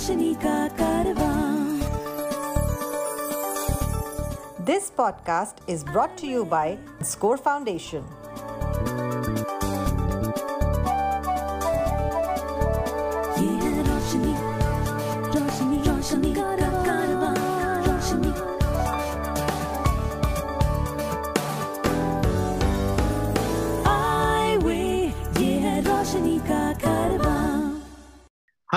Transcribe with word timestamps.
रोशनी 0.00 0.34
का 0.44 0.58
कारवां 0.80 1.34
This 4.68 4.86
podcast 4.98 5.60
is 5.74 5.82
brought 5.88 6.16
to 6.20 6.26
you 6.26 6.44
by 6.52 6.78
Score 7.10 7.36
Foundation. 7.36 8.06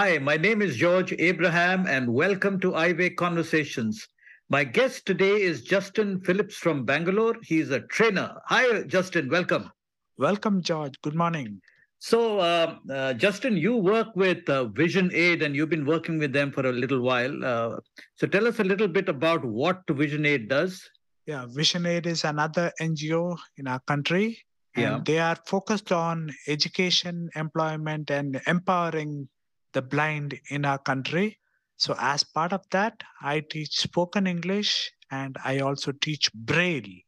Hi, 0.05 0.19
my 0.19 0.37
name 0.37 0.61
is 0.61 0.77
George 0.77 1.15
Abraham, 1.19 1.87
and 1.87 2.13
welcome 2.13 2.61
to 2.61 2.73
Eyeway 2.73 3.17
Conversations. 3.17 4.07
My 4.51 4.63
guest 4.63 5.07
today 5.07 5.41
is 5.41 5.63
Justin 5.63 6.21
Phillips 6.21 6.57
from 6.57 6.85
Bangalore. 6.85 7.37
He's 7.43 7.71
a 7.71 7.81
trainer. 7.81 8.35
Hi, 8.49 8.83
Justin. 8.83 9.31
Welcome. 9.31 9.71
Welcome, 10.19 10.61
George. 10.61 11.01
Good 11.01 11.15
morning. 11.15 11.59
So, 12.01 12.39
uh, 12.39 12.77
uh, 12.93 13.15
Justin, 13.15 13.57
you 13.57 13.79
work 13.79 14.09
with 14.15 14.47
uh, 14.51 14.67
Vision 14.67 15.11
Aid, 15.15 15.41
and 15.41 15.57
you've 15.57 15.71
been 15.71 15.87
working 15.87 16.19
with 16.19 16.35
them 16.35 16.53
for 16.53 16.67
a 16.67 16.73
little 16.73 17.01
while. 17.01 17.43
Uh, 17.43 17.77
so, 18.15 18.27
tell 18.27 18.47
us 18.47 18.59
a 18.59 18.65
little 18.65 18.89
bit 18.89 19.09
about 19.09 19.43
what 19.43 19.85
Vision 19.89 20.27
Aid 20.27 20.49
does. 20.51 20.87
Yeah, 21.25 21.47
Vision 21.49 21.87
Aid 21.87 22.07
is 22.07 22.25
another 22.25 22.71
NGO 22.79 23.39
in 23.57 23.67
our 23.67 23.81
country. 23.87 24.37
Yeah. 24.77 25.01
They 25.03 25.19
are 25.19 25.39
focused 25.47 25.93
on 25.93 26.31
education, 26.47 27.31
employment, 27.37 28.11
and 28.11 28.43
empowering 28.47 29.31
the 29.75 29.83
blind 29.83 30.41
in 30.49 30.65
our 30.65 30.79
country. 30.79 31.39
So, 31.77 31.95
as 31.99 32.25
part 32.25 32.53
of 32.53 32.63
that, 32.71 33.03
I 33.21 33.41
teach 33.41 33.77
spoken 33.79 34.27
English 34.27 34.91
and 35.11 35.37
I 35.45 35.59
also 35.59 35.93
teach 35.93 36.33
Braille. 36.33 37.03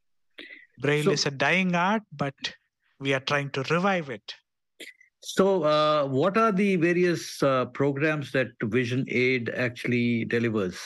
Braille 0.79 1.05
So- 1.05 1.13
is 1.13 1.27
a 1.27 1.31
dying 1.31 1.75
art, 1.75 2.03
but 2.13 2.35
we 3.01 3.15
are 3.15 3.21
trying 3.21 3.51
to 3.51 3.63
revive 3.71 4.11
it. 4.11 4.35
So, 5.21 5.65
uh, 5.65 6.07
what 6.07 6.37
are 6.37 6.53
the 6.53 6.77
various 6.77 7.43
uh, 7.43 7.67
programs 7.67 8.31
that 8.33 8.49
Vision 8.63 9.05
Aid 9.09 9.51
actually 9.51 10.25
delivers? 10.27 10.79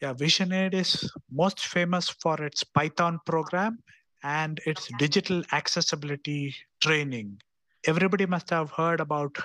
Yeah, 0.00 0.12
Vision 0.12 0.52
Aid 0.52 0.74
is 0.74 1.10
most 1.30 1.60
famous 1.60 2.08
for 2.08 2.42
its 2.42 2.64
Python 2.64 3.20
program 3.24 3.78
and 4.22 4.60
its 4.66 4.90
digital 4.98 5.42
accessibility 5.52 6.54
training. 6.80 7.40
Everybody 7.86 8.26
must 8.26 8.50
have 8.50 8.70
heard 8.70 9.00
about 9.00 9.36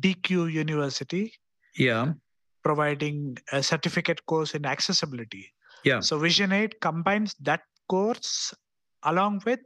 Deque 0.00 0.30
University 0.30 1.32
Yeah. 1.76 2.12
providing 2.62 3.36
a 3.50 3.62
certificate 3.62 4.24
course 4.26 4.54
in 4.54 4.64
accessibility. 4.64 5.52
Yeah. 5.84 6.00
So 6.00 6.18
Vision 6.18 6.52
Aid 6.52 6.80
combines 6.80 7.34
that 7.40 7.62
course 7.88 8.54
along 9.02 9.42
with 9.44 9.60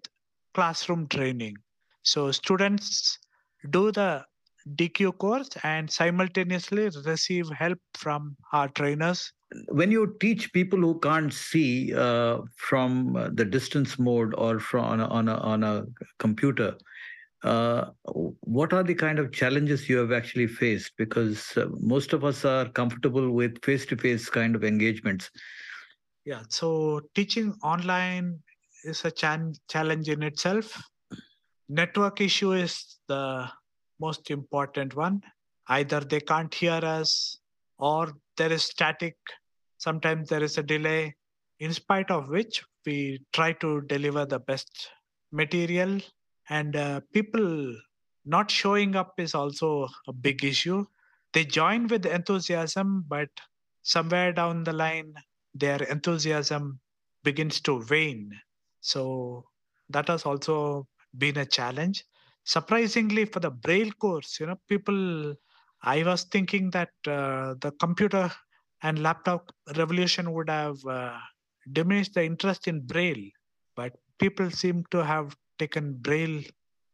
classroom 0.54 1.06
training. 1.08 1.56
So 2.02 2.32
students 2.32 3.18
do 3.68 3.92
the 3.92 4.24
DQ 4.76 5.18
course 5.18 5.50
and 5.62 5.90
simultaneously 5.90 6.88
receive 7.04 7.50
help 7.50 7.78
from 7.94 8.36
our 8.52 8.68
trainers 8.68 9.32
when 9.68 9.90
you 9.90 10.16
teach 10.20 10.52
people 10.52 10.78
who 10.80 10.98
can't 10.98 11.32
see 11.32 11.94
uh, 11.94 12.38
from 12.56 13.30
the 13.34 13.44
distance 13.44 13.98
mode 13.98 14.34
or 14.36 14.58
from 14.58 14.84
on 14.84 15.00
a, 15.00 15.06
on 15.06 15.28
a, 15.28 15.34
on 15.36 15.62
a 15.62 15.86
computer 16.18 16.76
uh, 17.46 17.90
what 18.58 18.72
are 18.72 18.82
the 18.82 18.94
kind 18.94 19.18
of 19.18 19.32
challenges 19.32 19.88
you 19.88 19.98
have 19.98 20.12
actually 20.12 20.46
faced 20.46 20.92
because 20.98 21.56
uh, 21.56 21.66
most 21.80 22.12
of 22.12 22.24
us 22.24 22.44
are 22.44 22.68
comfortable 22.68 23.30
with 23.30 23.62
face 23.64 23.86
to 23.86 23.96
face 23.96 24.28
kind 24.28 24.56
of 24.56 24.64
engagements 24.64 25.30
Yeah, 26.24 26.42
so 26.48 27.00
teaching 27.14 27.54
online 27.62 28.40
is 28.84 29.04
a 29.04 29.10
chan- 29.10 29.54
challenge 29.68 30.08
in 30.08 30.22
itself. 30.22 30.76
Network 31.68 32.20
issue 32.20 32.52
is 32.52 32.98
the 33.08 33.48
most 34.00 34.30
important 34.30 34.96
one. 34.96 35.22
Either 35.68 36.00
they 36.00 36.20
can't 36.20 36.52
hear 36.54 36.80
us 36.82 37.38
or 37.78 38.12
there 38.36 38.52
is 38.52 38.64
static. 38.64 39.16
Sometimes 39.78 40.28
there 40.28 40.42
is 40.42 40.58
a 40.58 40.62
delay, 40.62 41.14
in 41.60 41.72
spite 41.72 42.10
of 42.10 42.28
which 42.28 42.62
we 42.84 43.20
try 43.32 43.52
to 43.54 43.82
deliver 43.82 44.26
the 44.26 44.40
best 44.40 44.90
material. 45.32 46.00
And 46.48 46.76
uh, 46.76 47.00
people 47.12 47.76
not 48.24 48.50
showing 48.50 48.96
up 48.96 49.14
is 49.18 49.34
also 49.34 49.88
a 50.08 50.12
big 50.12 50.44
issue. 50.44 50.84
They 51.32 51.44
join 51.44 51.86
with 51.88 52.06
enthusiasm, 52.06 53.04
but 53.08 53.28
somewhere 53.82 54.32
down 54.32 54.64
the 54.64 54.72
line, 54.72 55.14
their 55.54 55.82
enthusiasm 55.82 56.80
begins 57.24 57.60
to 57.62 57.84
wane. 57.90 58.30
So 58.80 59.44
that 59.90 60.08
has 60.08 60.24
also 60.24 60.86
been 61.18 61.36
a 61.38 61.46
challenge. 61.46 62.04
Surprisingly, 62.44 63.24
for 63.24 63.40
the 63.40 63.50
Braille 63.50 63.90
course, 63.92 64.38
you 64.38 64.46
know, 64.46 64.58
people, 64.68 65.34
I 65.82 66.02
was 66.04 66.24
thinking 66.24 66.70
that 66.70 66.90
uh, 67.06 67.54
the 67.60 67.72
computer 67.80 68.30
and 68.82 69.02
laptop 69.02 69.50
revolution 69.76 70.32
would 70.32 70.48
have 70.48 70.76
uh, 70.86 71.18
diminished 71.72 72.14
the 72.14 72.24
interest 72.24 72.68
in 72.68 72.86
Braille, 72.86 73.30
but 73.74 73.92
people 74.18 74.50
seem 74.50 74.84
to 74.90 75.04
have 75.04 75.36
taken 75.58 75.94
Braille 75.94 76.42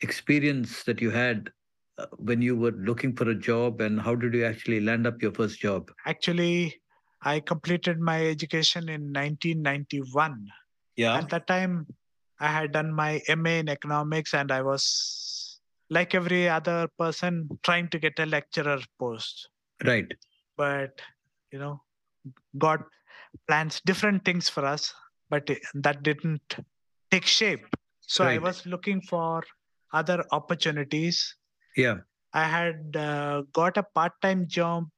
experience 0.00 0.84
that 0.84 1.02
you 1.02 1.10
had 1.10 1.50
uh, 1.98 2.06
when 2.16 2.40
you 2.40 2.56
were 2.56 2.72
looking 2.72 3.14
for 3.14 3.28
a 3.30 3.34
job 3.34 3.82
and 3.82 4.00
how 4.00 4.14
did 4.14 4.32
you 4.32 4.44
actually 4.44 4.80
land 4.80 5.06
up 5.06 5.20
your 5.20 5.32
first 5.32 5.60
job 5.60 5.90
actually 6.06 6.80
i 7.22 7.40
completed 7.40 7.98
my 8.00 8.26
education 8.26 8.88
in 8.88 9.12
1991 9.12 10.46
yeah. 10.96 11.18
At 11.18 11.28
that 11.30 11.46
time 11.46 11.86
i 12.40 12.48
had 12.48 12.72
done 12.72 12.92
my 12.92 13.22
ma 13.36 13.50
in 13.50 13.68
economics 13.68 14.34
and 14.34 14.50
i 14.50 14.62
was 14.62 15.60
like 15.88 16.14
every 16.14 16.48
other 16.48 16.88
person 16.98 17.48
trying 17.62 17.88
to 17.90 17.98
get 17.98 18.18
a 18.18 18.26
lecturer 18.26 18.80
post. 18.98 19.48
Right. 19.84 20.12
But 20.56 21.00
you 21.52 21.58
know 21.58 21.80
god 22.58 22.82
plans 23.46 23.80
different 23.86 24.24
things 24.24 24.48
for 24.48 24.64
us 24.64 24.92
but 25.30 25.48
that 25.74 26.02
didn't 26.02 26.56
take 27.10 27.26
shape. 27.26 27.66
So 28.00 28.24
i 28.24 28.38
was 28.38 28.64
looking 28.66 29.00
for 29.00 29.42
other 29.92 30.24
opportunities. 30.32 31.36
Yeah. 31.76 31.98
I 32.32 32.44
had 32.44 32.96
uh, 32.96 33.42
got 33.52 33.76
a 33.76 33.82
part-time 33.82 34.46
job 34.48 34.88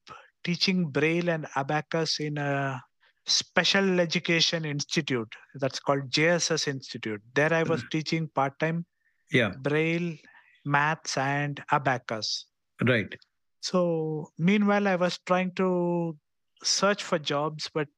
teaching 0.44 0.86
braille 0.86 1.28
and 1.28 1.46
abacus 1.56 2.20
in 2.20 2.38
a 2.38 2.80
special 3.26 4.00
education 4.00 4.64
institute. 4.64 5.32
That's 5.54 5.80
called 5.80 6.10
jss 6.10 6.68
institute. 6.68 7.20
There 7.34 7.52
i 7.52 7.62
was 7.62 7.80
mm-hmm. 7.80 7.88
teaching 7.88 8.30
part-time 8.34 8.86
yeah. 9.30 9.50
Braille 9.60 10.16
maths 10.64 11.16
and 11.16 11.62
abacus. 11.70 12.46
Right. 12.84 13.14
So 13.60 14.30
meanwhile, 14.38 14.86
I 14.88 14.96
was 14.96 15.18
trying 15.26 15.52
to 15.56 16.16
search 16.62 17.02
for 17.02 17.18
jobs, 17.18 17.70
but 17.72 17.88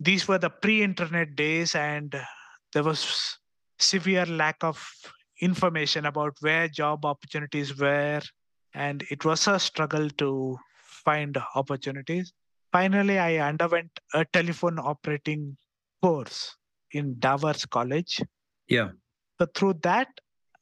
these 0.00 0.26
were 0.28 0.38
the 0.38 0.50
pre-internet 0.50 1.36
days, 1.36 1.74
and 1.74 2.14
there 2.72 2.82
was 2.82 3.38
severe 3.78 4.26
lack 4.26 4.56
of 4.62 4.84
information 5.40 6.06
about 6.06 6.34
where 6.40 6.68
job 6.68 7.04
opportunities 7.04 7.78
were, 7.78 8.22
and 8.74 9.04
it 9.10 9.24
was 9.24 9.46
a 9.48 9.58
struggle 9.58 10.08
to 10.10 10.58
find 11.06 11.38
opportunities. 11.54 12.32
Finally, 12.72 13.18
I 13.18 13.36
underwent 13.48 14.00
a 14.12 14.24
telephone 14.36 14.78
operating 14.78 15.56
course 16.02 16.38
in 16.92 17.16
Davos 17.26 17.64
College. 17.76 18.20
yeah 18.76 18.90
So 19.38 19.46
through 19.56 19.74
that, 19.88 20.08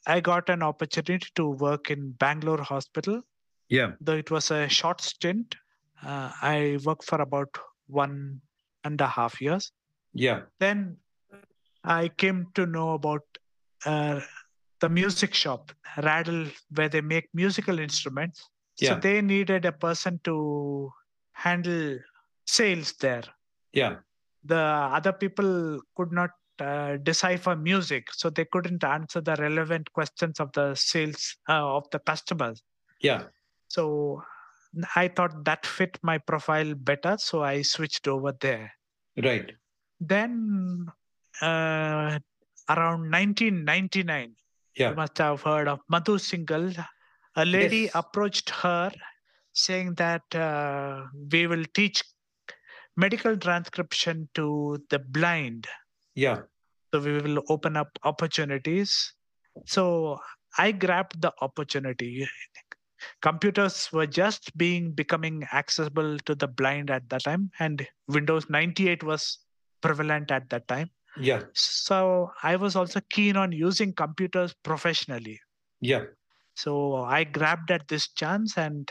I 0.06 0.20
got 0.20 0.50
an 0.55 0.62
opportunity 0.62 1.29
to 1.41 1.44
work 1.67 1.91
in 1.91 2.12
Bangalore 2.25 2.62
Hospital. 2.62 3.23
Yeah. 3.69 3.93
Though 4.00 4.19
it 4.25 4.31
was 4.31 4.50
a 4.50 4.69
short 4.69 5.00
stint, 5.00 5.55
uh, 6.02 6.31
I 6.55 6.79
worked 6.85 7.06
for 7.11 7.20
about 7.20 7.49
one 7.87 8.40
and 8.85 9.00
a 9.00 9.06
half 9.06 9.40
years. 9.40 9.73
Yeah. 10.12 10.43
Then 10.61 10.99
I 11.85 12.08
came 12.08 12.47
to 12.55 12.67
know 12.67 12.90
about 12.93 13.23
uh, 13.87 14.20
the 14.81 14.88
music 14.88 15.32
shop, 15.35 15.73
Rattle, 16.08 16.47
where 16.75 16.88
they 16.88 17.00
make 17.00 17.29
musical 17.32 17.79
instruments. 17.79 18.44
Yeah. 18.79 18.94
So 18.94 19.00
they 19.00 19.21
needed 19.23 19.65
a 19.65 19.73
person 19.73 20.21
to 20.25 20.91
handle 21.32 21.99
sales 22.47 22.93
there. 23.00 23.23
Yeah. 23.73 23.97
The 24.44 24.56
other 24.56 25.12
people 25.12 25.81
could 25.97 26.12
not 26.12 26.31
uh, 26.61 26.97
decipher 27.03 27.56
music, 27.56 28.09
so 28.12 28.31
they 28.31 28.44
couldn't 28.44 28.85
answer 28.85 29.21
the 29.21 29.37
relevant 29.37 29.93
questions 29.93 30.38
of 30.41 30.53
the 30.53 30.75
sales 30.75 31.37
uh, 31.49 31.76
of 31.76 31.85
the 31.91 31.99
customers. 31.99 32.62
Yeah. 33.00 33.25
So 33.69 34.23
I 34.97 35.09
thought 35.09 35.44
that 35.44 35.67
fit 35.67 35.99
my 36.03 36.19
profile 36.19 36.75
better, 36.75 37.17
so 37.19 37.43
I 37.43 37.62
switched 37.62 38.06
over 38.09 38.32
there. 38.41 38.73
Right. 39.23 39.53
Then 40.00 40.87
uh, 41.41 42.19
around 42.69 43.11
1999, 43.11 44.35
Yeah. 44.76 44.91
you 44.91 44.97
must 44.97 45.19
have 45.19 45.43
heard 45.43 45.69
of 45.69 45.81
Madhu 45.88 46.19
Singhal. 46.19 46.85
A 47.36 47.44
lady 47.44 47.82
Yes. 47.82 47.92
approached 47.94 48.50
her 48.50 48.92
saying 49.52 49.94
that 49.94 50.22
uh, 50.34 51.04
we 51.32 51.46
will 51.46 51.64
teach 51.75 52.02
medical 52.96 53.36
transcription 53.36 54.28
to 54.34 54.78
the 54.90 54.98
blind. 54.98 55.66
Yeah. 56.14 56.42
So 56.92 57.00
we 57.00 57.19
will 57.20 57.42
open 57.48 57.76
up 57.76 57.98
opportunities. 58.04 59.12
So 59.66 60.20
I 60.58 60.70
grabbed 60.72 61.20
the 61.20 61.32
opportunity. 61.40 62.26
Computers 63.20 63.92
were 63.92 64.06
just 64.06 64.56
being 64.56 64.92
becoming 64.92 65.44
accessible 65.52 66.19
to 66.20 66.34
the 66.34 66.46
blind 66.48 66.90
at 66.90 67.08
that 67.10 67.25
time, 67.25 67.50
and 67.58 67.87
Windows 68.08 68.48
98 68.48 69.02
was 69.02 69.38
prevalent 69.82 70.30
at 70.30 70.48
that 70.50 70.66
time. 70.69 70.90
Yeah. 71.19 71.42
So 71.52 72.30
I 72.42 72.56
was 72.56 72.76
also 72.76 73.00
keen 73.10 73.37
on 73.37 73.52
using 73.52 73.92
computers 73.92 74.54
professionally. 74.62 75.40
Yeah. 75.80 76.04
So 76.54 76.96
I 76.96 77.24
grabbed 77.24 77.70
at 77.70 77.86
this 77.88 78.08
chance 78.08 78.56
and 78.56 78.90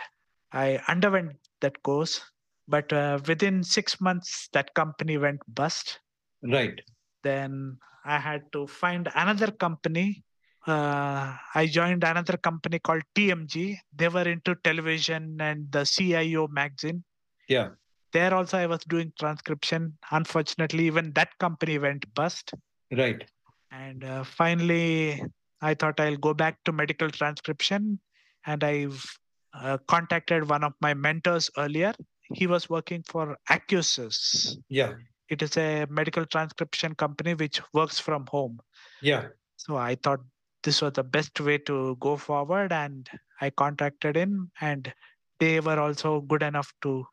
I 0.52 0.80
underwent 0.88 1.36
that 1.62 1.82
course. 1.84 2.22
But 2.68 2.92
uh, 2.94 3.20
within 3.28 3.64
six 3.64 4.00
months, 4.00 4.50
that 4.54 4.74
company 4.74 5.18
went 5.18 5.42
bust. 5.48 6.00
Right. 6.42 6.80
Then 7.24 7.78
I 8.06 8.20
had 8.20 8.52
to 8.54 8.68
find 8.68 9.10
another 9.16 9.52
company. 9.52 10.24
Uh, 10.66 11.36
I 11.56 11.68
joined 11.70 12.04
another 12.04 12.38
company 12.38 12.80
called 12.80 13.04
TMG. 13.16 13.78
They 13.94 14.08
were 14.08 14.28
into 14.28 14.56
television 14.64 15.38
and 15.42 15.70
the 15.72 15.84
CIO 15.84 16.48
magazine. 16.48 17.04
Yeah. 17.50 17.70
There 18.14 18.34
also, 18.34 18.60
I 18.60 18.68
was 18.68 18.80
doing 18.86 19.12
transcription. 19.20 19.98
Unfortunately, 20.12 20.86
even 20.86 21.12
that 21.14 21.38
company 21.40 21.80
went 21.80 22.06
bust. 22.14 22.54
Right. 22.92 23.24
And 23.72 24.04
uh, 24.04 24.24
finally, 24.24 25.22
I 25.64 25.74
thought 25.74 26.00
I'll 26.00 26.18
go 26.18 26.34
back 26.34 26.58
to 26.66 26.74
medical 26.74 27.10
transcription. 27.10 28.00
And 28.46 28.64
I've 28.64 29.02
uh, 29.54 29.78
contacted 29.88 30.50
one 30.50 30.64
of 30.64 30.74
my 30.82 30.94
mentors 30.94 31.50
earlier. 31.58 31.94
He 32.34 32.48
was 32.48 32.70
working 32.70 33.04
for 33.08 33.38
Accusys. 33.50 34.58
Yeah. 34.68 34.94
It 35.30 35.42
is 35.42 35.56
a 35.58 35.88
medical 35.90 36.26
transcription 36.26 36.96
company 36.96 37.34
which 37.34 37.62
works 37.74 37.98
from 37.98 38.26
home. 38.30 38.60
Yeah. 39.02 39.28
So 39.56 39.78
I 39.78 39.96
thought 39.96 40.20
this 40.64 40.82
was 40.82 40.94
the 40.94 41.04
best 41.04 41.40
way 41.40 41.58
to 41.60 41.96
go 42.02 42.18
forward. 42.18 42.74
And 42.74 43.10
I 43.40 43.50
contacted 43.50 44.18
him, 44.18 44.52
and 44.60 44.94
they 45.40 45.60
were 45.62 45.80
also 45.80 46.22
good 46.22 46.44
enough 46.44 46.74
to 46.82 47.06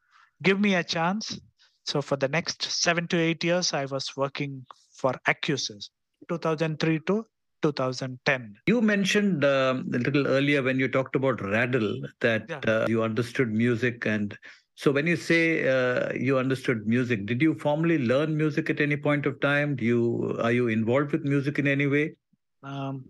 give 0.42 0.60
me 0.60 0.74
a 0.74 0.84
chance. 0.84 1.38
So 1.86 2.02
for 2.02 2.16
the 2.16 2.28
next 2.28 2.62
seven 2.62 3.06
to 3.08 3.16
eight 3.16 3.44
years, 3.44 3.72
I 3.72 3.84
was 3.84 4.16
working 4.16 4.66
for 4.92 5.14
Accusys, 5.26 5.90
2003 6.28 7.00
to 7.06 7.26
2010. 7.62 8.54
You 8.66 8.80
mentioned 8.80 9.44
um, 9.44 9.90
a 9.94 9.98
little 9.98 10.26
earlier 10.26 10.62
when 10.62 10.78
you 10.78 10.88
talked 10.88 11.16
about 11.16 11.40
Rattle 11.40 12.00
that 12.20 12.46
Yeah. 12.48 12.60
uh, 12.66 12.86
you 12.88 13.02
understood 13.02 13.52
music. 13.52 14.06
And 14.06 14.36
so 14.74 14.90
when 14.90 15.06
you 15.06 15.16
say 15.16 15.68
uh, 15.68 16.12
you 16.14 16.38
understood 16.38 16.86
music, 16.86 17.26
did 17.26 17.42
you 17.42 17.54
formally 17.54 17.98
learn 17.98 18.36
music 18.36 18.70
at 18.70 18.80
any 18.80 18.96
point 18.96 19.26
of 19.26 19.40
time? 19.40 19.76
Do 19.76 19.84
you 19.84 20.36
are 20.42 20.52
you 20.52 20.68
involved 20.68 21.12
with 21.12 21.24
music 21.24 21.58
in 21.58 21.66
any 21.66 21.86
way? 21.86 22.14
Um, 22.62 23.04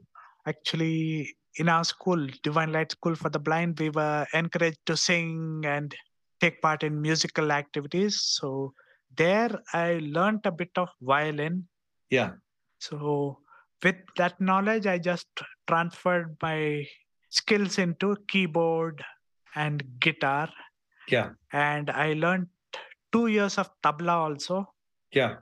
actually, 0.47 1.35
in 1.57 1.69
our 1.69 1.85
school, 1.85 2.27
Divine 2.43 2.73
Light 2.73 2.93
School 2.93 3.15
for 3.15 3.29
the 3.29 3.39
Blind, 3.39 3.79
we 3.79 3.91
were 3.91 4.27
encouraged 4.33 4.79
to 4.87 4.97
sing 4.97 5.63
and 5.65 5.95
take 6.41 6.61
part 6.63 6.83
in 6.83 7.01
musical 7.01 7.53
activities. 7.53 8.21
So 8.23 8.73
there, 9.17 9.51
I 9.73 9.99
learned 10.03 10.41
a 10.45 10.53
bit 10.53 10.71
of 10.77 10.89
violin. 11.01 11.67
Yeah. 12.11 12.33
So 12.79 13.39
with 13.83 13.97
that 14.17 14.41
knowledge, 14.41 14.87
I 14.87 14.99
just 14.99 15.27
transferred 15.67 16.37
my 16.43 16.87
skills 17.31 17.79
into 17.79 18.17
keyboard 18.29 19.05
and 19.55 19.83
guitar. 20.01 20.49
Yeah. 21.09 21.31
And 21.53 21.91
I 21.91 22.13
learned 22.15 22.49
two 23.13 23.27
years 23.29 23.59
of 23.59 23.71
tabla 23.83 24.13
also. 24.13 24.73
Yeah. 25.13 25.37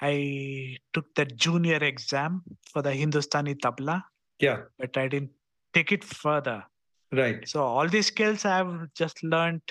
I 0.00 0.76
took 0.92 1.14
the 1.14 1.24
junior 1.24 1.76
exam 1.76 2.42
for 2.70 2.82
the 2.82 2.92
Hindustani 2.92 3.54
tabla, 3.54 4.02
Yeah. 4.38 4.62
but 4.78 4.96
I 4.96 5.08
didn't 5.08 5.30
take 5.72 5.92
it 5.92 6.04
further. 6.04 6.64
Right. 7.12 7.48
So 7.48 7.62
all 7.62 7.88
these 7.88 8.06
skills 8.08 8.44
I've 8.44 8.92
just 8.94 9.22
learned 9.22 9.62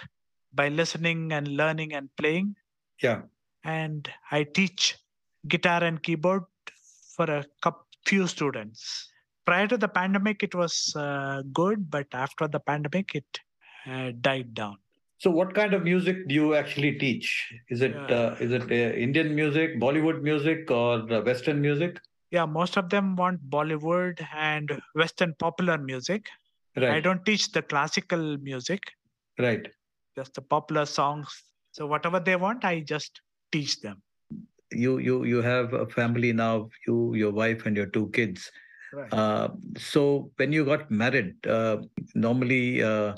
by 0.53 0.69
listening 0.69 1.33
and 1.33 1.47
learning 1.47 1.93
and 1.93 2.09
playing. 2.15 2.55
Yeah. 3.01 3.23
And 3.63 4.09
I 4.31 4.43
teach 4.43 4.97
guitar 5.47 5.83
and 5.83 6.01
keyboard 6.01 6.43
for 7.15 7.25
a 7.25 7.43
couple, 7.61 7.82
few 8.05 8.27
students. 8.27 9.09
Prior 9.45 9.67
to 9.67 9.77
the 9.77 9.87
pandemic, 9.87 10.43
it 10.43 10.55
was 10.55 10.93
uh, 10.95 11.41
good, 11.51 11.89
but 11.89 12.07
after 12.13 12.47
the 12.47 12.59
pandemic, 12.59 13.15
it 13.15 13.39
uh, 13.89 14.11
died 14.21 14.53
down. 14.53 14.77
So 15.17 15.29
what 15.31 15.53
kind 15.53 15.73
of 15.73 15.83
music 15.83 16.27
do 16.27 16.35
you 16.35 16.55
actually 16.55 16.93
teach? 16.99 17.53
Is 17.69 17.81
it 17.81 17.95
uh, 18.11 18.35
is 18.39 18.51
it 18.51 18.63
uh, 18.63 18.95
Indian 19.05 19.33
music, 19.33 19.79
Bollywood 19.79 20.21
music, 20.21 20.69
or 20.69 21.11
uh, 21.11 21.21
Western 21.21 21.61
music? 21.61 21.99
Yeah, 22.31 22.45
most 22.45 22.77
of 22.77 22.89
them 22.89 23.15
want 23.15 23.49
Bollywood 23.49 24.25
and 24.35 24.81
Western 24.95 25.33
popular 25.35 25.77
music. 25.77 26.27
Right. 26.75 26.95
I 26.95 26.99
don't 26.99 27.23
teach 27.25 27.51
the 27.51 27.61
classical 27.61 28.37
music, 28.37 28.81
Right. 29.37 29.67
just 30.17 30.33
the 30.33 30.41
popular 30.41 30.85
songs. 30.85 31.27
So 31.71 31.85
whatever 31.85 32.19
they 32.19 32.35
want, 32.35 32.65
I 32.65 32.79
just 32.79 33.21
teach 33.51 33.79
them. 33.81 34.01
You 34.73 34.97
you 34.97 35.23
you 35.23 35.41
have 35.41 35.73
a 35.73 35.85
family 35.87 36.33
now. 36.33 36.69
You 36.87 37.13
your 37.15 37.31
wife 37.31 37.65
and 37.65 37.77
your 37.77 37.87
two 37.87 38.09
kids. 38.09 38.51
Right. 38.93 39.13
Uh, 39.13 39.49
so 39.77 40.31
when 40.37 40.51
you 40.51 40.65
got 40.65 40.91
married, 40.91 41.35
uh, 41.47 41.77
normally 42.15 42.83
uh, 42.83 43.15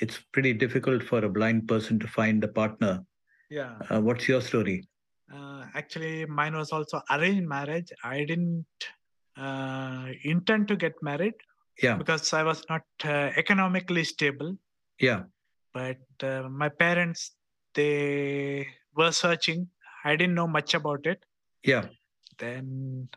it's 0.00 0.18
pretty 0.32 0.52
difficult 0.54 1.02
for 1.02 1.24
a 1.24 1.28
blind 1.28 1.68
person 1.68 1.98
to 1.98 2.06
find 2.06 2.42
a 2.44 2.48
partner. 2.48 3.04
yeah. 3.50 3.76
Uh, 3.90 4.00
what's 4.00 4.28
your 4.28 4.40
story? 4.40 4.88
Uh, 5.32 5.66
actually, 5.74 6.24
mine 6.26 6.54
was 6.56 6.72
also 6.72 7.00
arranged 7.10 7.46
marriage. 7.46 7.92
I 8.02 8.24
didn't 8.24 8.66
uh, 9.36 10.08
intend 10.24 10.68
to 10.68 10.76
get 10.76 10.94
married 11.02 11.34
Yeah, 11.82 11.96
because 11.96 12.32
I 12.32 12.42
was 12.42 12.64
not 12.68 12.82
uh, 13.04 13.30
economically 13.36 14.04
stable. 14.04 14.56
yeah, 15.00 15.24
But 15.74 15.98
uh, 16.22 16.48
my 16.48 16.68
parents, 16.70 17.32
they 17.74 18.66
were 18.96 19.12
searching. 19.12 19.68
I 20.08 20.16
didn't 20.16 20.34
know 20.34 20.48
much 20.48 20.72
about 20.74 21.06
it. 21.12 21.24
yeah, 21.62 21.84
Then 22.38 23.08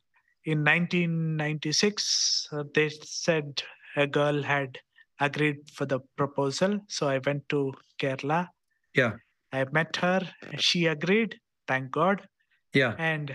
in 0.44 0.64
1996, 0.66 2.50
uh, 2.52 2.64
they 2.76 2.90
said 2.90 3.64
a 3.96 4.08
girl 4.08 4.44
had 4.44 4.78
agreed 5.20 5.60
for 5.74 5.86
the 5.86 6.00
proposal. 6.18 6.80
So 6.90 7.08
I 7.08 7.20
went 7.26 7.48
to 7.50 7.74
Kerala. 8.00 8.48
Yeah. 8.94 9.14
I 9.54 9.66
met 9.72 9.96
her. 9.98 10.22
She 10.58 10.88
agreed. 10.88 11.40
Thank 11.68 11.92
God. 11.92 12.28
yeah. 12.74 12.96
And 12.98 13.34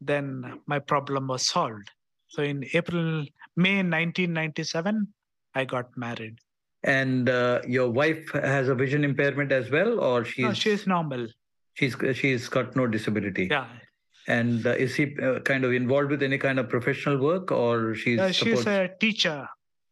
then 0.00 0.60
my 0.66 0.78
problem 0.78 1.28
was 1.28 1.46
solved. 1.46 1.90
So 2.28 2.42
in 2.42 2.64
April, 2.74 3.24
May 3.56 3.76
1997, 3.76 5.06
I 5.54 5.64
got 5.64 5.96
married. 5.96 6.38
And 6.82 7.28
uh, 7.28 7.60
your 7.66 7.88
wife 7.88 8.30
has 8.32 8.68
a 8.68 8.74
vision 8.74 9.04
impairment 9.04 9.52
as 9.52 9.70
well, 9.70 10.00
or 10.00 10.24
she's 10.24 10.44
no, 10.44 10.52
she's 10.52 10.86
normal. 10.86 11.28
She's 11.74 11.96
she's 12.14 12.48
got 12.48 12.76
no 12.76 12.86
disability. 12.86 13.48
Yeah. 13.50 13.66
And 14.28 14.66
uh, 14.66 14.70
is 14.70 14.94
she 14.94 15.16
uh, 15.18 15.40
kind 15.40 15.64
of 15.64 15.72
involved 15.72 16.10
with 16.10 16.22
any 16.22 16.38
kind 16.38 16.58
of 16.60 16.68
professional 16.68 17.18
work, 17.18 17.50
or 17.50 17.94
she's 17.94 18.18
Uh, 18.20 18.30
she's 18.30 18.66
a 18.66 18.90
teacher 19.00 19.48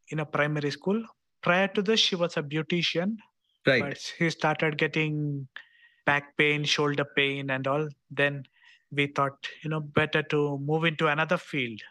in 0.09 0.19
a 0.19 0.25
primary 0.25 0.71
school. 0.71 1.03
Prior 1.41 1.67
to 1.69 1.81
this, 1.81 1.99
she 1.99 2.15
was 2.15 2.37
a 2.37 2.43
beautician. 2.43 3.17
right? 3.67 3.81
but 3.81 4.13
he 4.17 4.29
started 4.29 4.77
getting 4.77 5.47
back 6.05 6.35
pain, 6.37 6.63
shoulder 6.63 7.05
pain, 7.15 7.49
and 7.49 7.67
all. 7.67 7.87
Then 8.09 8.43
we 8.91 9.07
thought, 9.07 9.47
you 9.63 9.69
know, 9.69 9.79
better 9.79 10.23
to 10.23 10.57
move 10.59 10.85
into 10.85 11.07
another 11.07 11.37
field. 11.37 11.81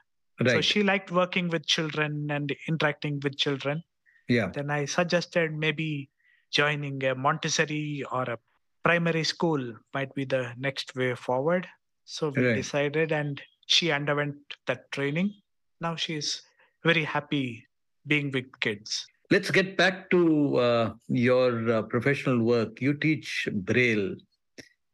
Right. 0.41 0.51
So 0.51 0.61
she 0.61 0.83
liked 0.83 1.11
working 1.11 1.49
with 1.49 1.67
children 1.67 2.29
and 2.31 2.55
interacting 2.69 3.21
with 3.23 3.37
children. 3.37 3.83
yeah. 4.29 4.49
Then 4.55 4.71
I 4.71 4.85
suggested 4.87 5.53
maybe 5.53 6.09
joining 6.51 7.03
a 7.05 7.15
Montessori 7.15 8.05
or 8.11 8.23
a 8.23 8.39
primary 8.83 9.25
school 9.25 9.75
might 9.95 10.15
be 10.15 10.25
the 10.25 10.53
next 10.57 10.95
way 10.97 11.15
forward. 11.15 11.67
So 12.05 12.31
we 12.31 12.47
Right. 12.47 12.57
decided, 12.57 13.13
and 13.13 13.41
she 13.67 13.91
underwent 13.93 14.37
that 14.67 14.91
training. 14.93 15.35
Now 15.81 15.97
she's 15.97 16.43
very 16.85 17.05
happy 17.05 17.67
being 18.07 18.31
with 18.31 18.47
kids. 18.61 19.07
Let's 19.31 19.51
get 19.51 19.77
back 19.77 20.11
to 20.11 20.57
uh, 20.57 20.93
your 21.09 21.71
uh, 21.71 21.83
professional 21.83 22.43
work. 22.43 22.81
You 22.81 22.95
teach 22.95 23.49
Braille, 23.53 24.17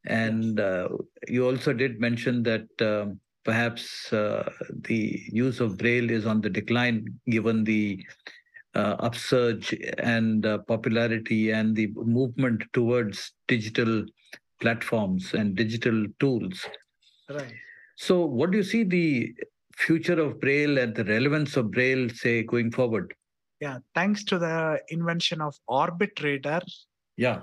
and 0.05 0.61
uh, 0.61 0.89
you 1.27 1.47
also 1.47 1.73
did 1.73 2.01
mention 2.01 2.43
that 2.43 2.69
um, 2.83 3.19
perhaps 3.45 4.13
uh, 4.13 4.51
the 4.83 5.23
use 5.31 5.61
of 5.61 5.79
Braille 5.79 6.11
is 6.11 6.27
on 6.27 6.41
the 6.41 6.51
decline 6.51 7.19
given 7.31 7.65
the 7.65 8.05
upsurge 8.99 9.75
and 9.99 10.45
uh, 10.47 10.59
popularity 10.59 11.51
and 11.51 11.75
the 11.75 11.89
movement 11.95 12.65
towards 12.73 13.33
digital 13.49 14.05
platforms 14.61 15.35
and 15.35 15.55
digital 15.55 16.07
tools. 16.21 16.67
Right. 17.29 17.53
So, 17.97 18.25
what 18.25 18.51
do 18.51 18.59
you 18.59 18.65
see 18.65 18.85
the 18.85 19.35
future 19.77 20.21
of 20.21 20.41
Braille 20.41 20.79
and 20.79 20.95
the 20.95 21.05
relevance 21.05 21.57
of 21.57 21.71
Braille, 21.71 22.09
say, 22.09 22.43
going 22.43 22.71
forward? 22.71 23.15
Yeah. 23.61 23.79
Thanks 23.95 24.25
to 24.25 24.39
the 24.39 24.81
invention 24.89 25.41
of 25.41 25.55
Orbit 25.67 26.21
Reader, 26.23 26.61
Yeah, 27.17 27.41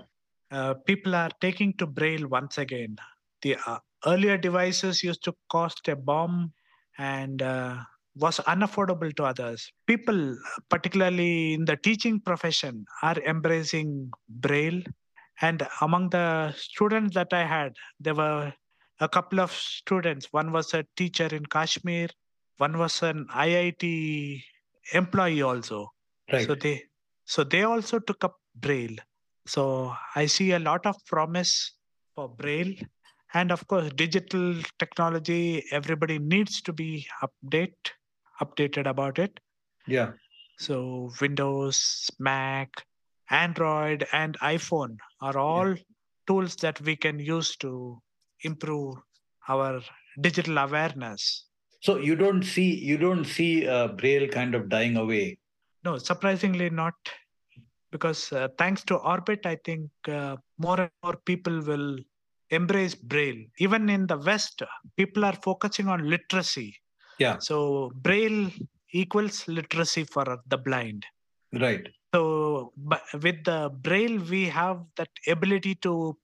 uh, 0.53 0.75
people 0.85 1.15
are 1.15 1.31
taking 1.41 1.73
to 1.73 1.87
Braille 1.87 2.27
once 2.27 2.59
again. 2.59 2.95
The 3.41 3.57
uh, 3.65 3.79
earlier 4.05 4.37
devices 4.37 5.03
used 5.03 5.23
to 5.23 5.33
cost 5.49 5.87
a 5.87 5.95
bomb 5.95 6.53
and 6.99 7.41
uh, 7.41 7.77
was 8.15 8.37
unaffordable 8.39 9.15
to 9.15 9.23
others. 9.23 9.71
People, 9.87 10.37
particularly 10.69 11.53
in 11.53 11.65
the 11.65 11.77
teaching 11.77 12.19
profession, 12.19 12.85
are 13.01 13.17
embracing 13.25 14.11
Braille. 14.29 14.83
And 15.41 15.67
among 15.81 16.09
the 16.09 16.53
students 16.55 17.15
that 17.15 17.33
I 17.33 17.45
had, 17.45 17.73
there 17.99 18.15
were 18.15 18.53
a 18.99 19.09
couple 19.09 19.39
of 19.39 19.51
students. 19.51 20.27
One 20.31 20.51
was 20.51 20.73
a 20.73 20.85
teacher 20.95 21.25
in 21.25 21.45
Kashmir, 21.45 22.09
one 22.57 22.77
was 22.77 23.01
an 23.01 23.25
IIT 23.33 24.43
employee 24.93 25.41
also. 25.41 25.91
right. 26.31 26.45
So 26.45 26.55
they 26.55 26.83
so 27.25 27.43
they 27.43 27.63
also 27.63 27.99
took 27.99 28.23
up 28.23 28.35
Braille. 28.55 28.97
So 29.45 29.93
I 30.15 30.25
see 30.27 30.51
a 30.51 30.59
lot 30.59 30.85
of 30.85 30.95
promise 31.05 31.73
for 32.15 32.29
Braille. 32.29 32.75
And 33.33 33.51
of 33.51 33.67
course, 33.67 33.89
digital 33.95 34.55
technology, 34.77 35.63
everybody 35.71 36.19
needs 36.19 36.61
to 36.61 36.73
be 36.73 37.07
update, 37.23 37.91
updated 38.43 38.87
about 38.87 39.19
it. 39.19 39.39
yeah, 39.87 40.11
So 40.57 41.11
Windows, 41.21 42.09
Mac, 42.19 42.69
Android, 43.29 44.05
and 44.11 44.37
iPhone 44.39 44.97
are 45.21 45.37
all 45.37 45.75
tools 46.27 46.55
that 46.57 46.79
we 46.81 46.95
can 46.95 47.19
use 47.19 47.55
to 47.57 47.71
improve 48.41 48.95
our 49.47 49.81
digital 50.21 50.57
awareness. 50.57 51.45
So 51.81 51.97
you 51.97 52.15
don't 52.15 52.43
see 52.43 52.69
you 52.89 52.97
don't 52.97 53.25
see 53.25 53.67
uh, 53.67 53.87
Braille 53.89 54.29
kind 54.29 54.55
of 54.55 54.69
dying 54.69 54.95
away. 54.95 55.37
No, 55.83 55.97
surprisingly 55.97 56.69
not, 56.69 56.93
because 57.91 58.31
uh, 58.31 58.47
thanks 58.57 58.83
to 58.85 58.95
Orbit, 58.95 59.45
I 59.45 59.57
think 59.65 59.89
uh, 60.07 60.37
more 60.57 60.79
and 60.79 60.91
more 61.03 61.17
people 61.25 61.61
will 61.61 61.97
embrace 62.51 62.95
Braille. 62.95 63.43
Even 63.59 63.89
in 63.89 64.07
the 64.07 64.17
West, 64.17 64.61
people 64.95 65.25
are 65.25 65.37
focusing 65.43 65.89
on 65.89 66.09
literacy. 66.09 66.73
Yeah. 67.19 67.39
So 67.39 67.91
Braille 67.95 68.51
equals 68.91 69.47
literacy 69.47 70.03
for 70.03 70.39
the 70.47 70.57
blind. 70.57 71.05
Right. 71.51 71.87
So 72.13 72.73
but 72.77 73.01
with 73.21 73.43
the 73.43 73.71
Braille, 73.81 74.19
we 74.19 74.45
have 74.45 74.81
that 74.97 75.09
ability 75.27 75.75
to 75.75 76.17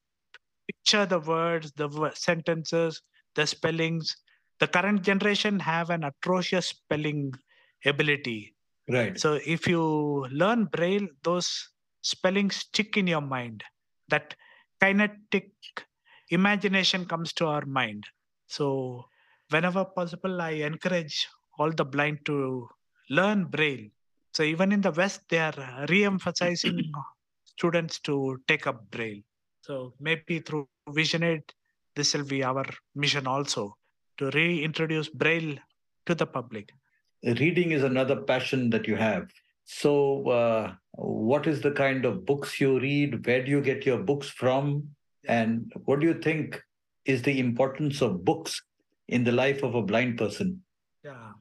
picture 0.68 1.06
the 1.06 1.20
words, 1.20 1.72
the 1.76 2.12
sentences, 2.16 3.02
the 3.36 3.46
spellings. 3.46 4.16
The 4.60 4.68
current 4.68 5.04
generation 5.04 5.60
have 5.60 5.90
an 5.90 6.04
atrocious 6.04 6.68
spelling 6.68 7.34
ability. 7.86 8.56
Right. 8.90 9.18
So 9.18 9.40
if 9.46 9.68
you 9.68 10.28
learn 10.32 10.66
Braille, 10.66 11.08
those 11.24 11.70
spellings 12.02 12.58
stick 12.58 12.98
in 12.98 13.08
your 13.08 13.22
mind. 13.22 13.64
That 14.10 14.36
kinetic 14.82 15.52
imagination 16.30 17.06
comes 17.06 17.34
to 17.34 17.46
our 17.46 17.66
mind. 17.66 18.06
So 18.48 19.06
whenever 19.50 19.86
possible, 19.86 20.42
I 20.42 20.52
encourage 20.52 21.28
all 21.58 21.72
the 21.72 21.86
blind 21.86 22.20
to 22.26 22.68
learn 23.10 23.46
Braille. 23.46 23.90
So 24.34 24.44
even 24.44 24.72
in 24.72 24.82
the 24.82 24.92
West, 24.92 25.22
they 25.30 25.40
are 25.40 25.86
re-emphasizing 25.90 26.92
students 27.44 28.00
to 28.02 28.40
take 28.48 28.68
up 28.68 28.90
Braille. 28.92 29.22
So 29.62 29.94
maybe 30.00 30.40
through 30.40 30.68
Vision 30.90 31.24
Aid, 31.24 31.44
this 31.96 32.14
will 32.14 32.26
be 32.26 32.44
our 32.44 32.66
mission 32.96 33.28
also 33.28 33.76
to 34.18 34.30
reintroduce 34.32 35.10
Braille 35.10 35.58
to 36.06 36.16
the 36.16 36.26
public. 36.26 36.72
Reading 37.24 37.72
is 37.72 37.84
another 37.84 38.22
passion 38.22 38.70
that 38.70 38.88
you 38.88 38.96
have. 38.96 39.30
So, 39.66 40.28
uh, 40.30 40.74
what 40.94 41.46
is 41.46 41.62
the 41.62 41.72
kind 41.72 42.06
of 42.06 42.26
books 42.26 42.60
you 42.60 42.80
read? 42.80 43.26
Where 43.26 43.44
do 43.44 43.52
you 43.52 43.62
get 43.62 43.86
your 43.86 44.00
books 44.00 44.28
from? 44.28 44.90
And 45.28 45.72
what 45.86 46.00
do 46.00 46.08
you 46.08 46.16
think 46.16 46.60
is 47.06 47.22
the 47.22 47.40
importance 47.40 48.02
of 48.02 48.26
books 48.26 48.62
in 49.10 49.24
the 49.24 49.32
life 49.32 49.64
of 49.64 49.76
a 49.76 49.82
blind 49.82 50.18
person? 50.18 50.62
Yeah. 51.04 51.32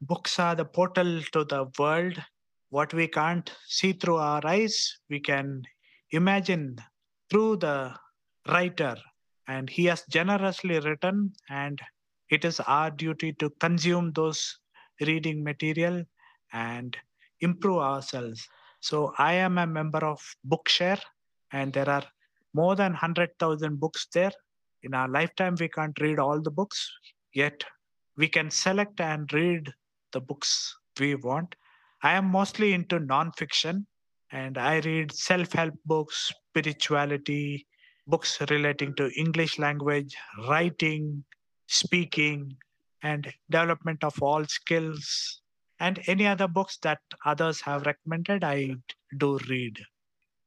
Books 0.00 0.38
are 0.38 0.54
the 0.54 0.64
portal 0.64 1.22
to 1.32 1.44
the 1.44 1.66
world. 1.78 2.16
What 2.70 2.92
we 2.94 3.06
can't 3.08 3.50
see 3.66 3.92
through 3.92 4.16
our 4.16 4.44
eyes, 4.46 4.98
we 5.08 5.20
can 5.20 5.62
imagine 6.10 6.76
through 7.30 7.56
the 7.56 7.94
writer. 8.48 8.96
And 9.46 9.68
he 9.68 9.86
has 9.86 10.04
generously 10.10 10.78
written, 10.80 11.32
and 11.48 11.80
it 12.30 12.44
is 12.44 12.60
our 12.60 12.90
duty 12.90 13.32
to 13.34 13.50
consume 13.60 14.12
those 14.12 14.58
reading 15.00 15.42
material 15.42 16.04
and 16.52 16.96
improve 17.40 17.78
ourselves. 17.78 18.46
So 18.80 19.12
I 19.18 19.32
am 19.34 19.58
a 19.58 19.66
member 19.66 20.04
of 20.04 20.20
Bookshare, 20.46 21.00
and 21.52 21.72
there 21.72 21.88
are 21.88 22.04
more 22.54 22.76
than 22.76 22.92
100,000 22.92 23.80
books 23.80 24.06
there. 24.12 24.32
In 24.82 24.94
our 24.94 25.08
lifetime, 25.08 25.56
we 25.58 25.68
can't 25.68 25.98
read 26.00 26.18
all 26.18 26.40
the 26.40 26.50
books, 26.50 26.90
yet 27.38 27.64
we 28.16 28.28
can 28.36 28.50
select 28.50 29.00
and 29.00 29.32
read 29.32 29.72
the 30.12 30.20
books 30.20 30.52
we 31.00 31.14
want. 31.14 31.54
I 32.02 32.12
am 32.12 32.26
mostly 32.26 32.72
into 32.72 32.98
nonfiction 33.00 33.84
and 34.32 34.58
I 34.58 34.78
read 34.80 35.12
self 35.12 35.52
help 35.52 35.74
books, 35.84 36.32
spirituality, 36.50 37.66
books 38.06 38.38
relating 38.50 38.94
to 38.96 39.10
English 39.24 39.58
language, 39.58 40.16
writing, 40.48 41.24
speaking, 41.66 42.56
and 43.02 43.32
development 43.50 44.02
of 44.02 44.20
all 44.22 44.44
skills. 44.44 45.40
And 45.80 46.00
any 46.06 46.26
other 46.26 46.48
books 46.48 46.78
that 46.82 46.98
others 47.24 47.60
have 47.60 47.86
recommended, 47.86 48.42
I 48.42 48.74
do 49.16 49.38
read. 49.48 49.78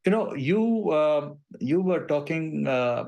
You 0.05 0.12
know, 0.12 0.33
you 0.33 0.89
uh, 0.91 1.33
you 1.60 1.81
were 1.81 2.05
talking 2.07 2.67
uh, 2.67 3.05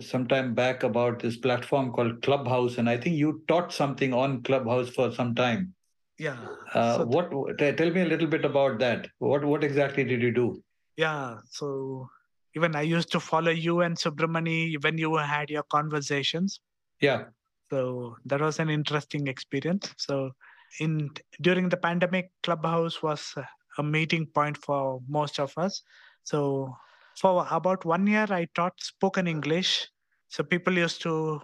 some 0.00 0.26
time 0.26 0.54
back 0.54 0.82
about 0.82 1.20
this 1.20 1.36
platform 1.36 1.92
called 1.92 2.22
Clubhouse, 2.22 2.78
and 2.78 2.88
I 2.88 2.96
think 2.96 3.16
you 3.16 3.42
taught 3.48 3.72
something 3.72 4.14
on 4.14 4.42
Clubhouse 4.42 4.88
for 4.88 5.12
some 5.12 5.34
time. 5.34 5.74
Yeah. 6.18 6.38
Uh, 6.72 6.98
So- 6.98 7.04
what? 7.06 7.58
t- 7.58 7.72
Tell 7.72 7.90
me 7.90 8.02
a 8.02 8.06
little 8.06 8.26
bit 8.28 8.44
about 8.44 8.78
that. 8.78 9.08
What 9.18 9.44
What 9.44 9.64
exactly 9.64 10.04
did 10.04 10.22
you 10.22 10.32
do? 10.32 10.62
Yeah. 10.96 11.38
So 11.50 12.08
even 12.54 12.76
I 12.76 12.82
used 12.82 13.10
to 13.12 13.20
follow 13.20 13.50
you 13.50 13.80
and 13.80 13.96
Subramani 13.96 14.82
when 14.82 14.98
you 14.98 15.16
had 15.16 15.50
your 15.50 15.62
conversations. 15.64 16.60
Yeah. 17.00 17.24
So 17.70 18.16
that 18.26 18.40
was 18.40 18.58
an 18.58 18.68
interesting 18.70 19.26
experience. 19.26 19.94
So 19.96 20.32
in 20.80 21.10
during 21.40 21.68
the 21.68 21.76
pandemic, 21.76 22.30
Clubhouse 22.42 23.02
was 23.02 23.34
a 23.78 23.82
meeting 23.82 24.26
point 24.26 24.56
for 24.58 25.00
most 25.08 25.40
of 25.40 25.52
us. 25.56 25.82
So 26.24 26.74
for 27.18 27.46
about 27.50 27.84
one 27.84 28.06
year, 28.06 28.26
I 28.28 28.46
taught 28.54 28.80
spoken 28.80 29.26
English. 29.26 29.88
So 30.28 30.42
people 30.42 30.72
used 30.72 31.02
to 31.02 31.40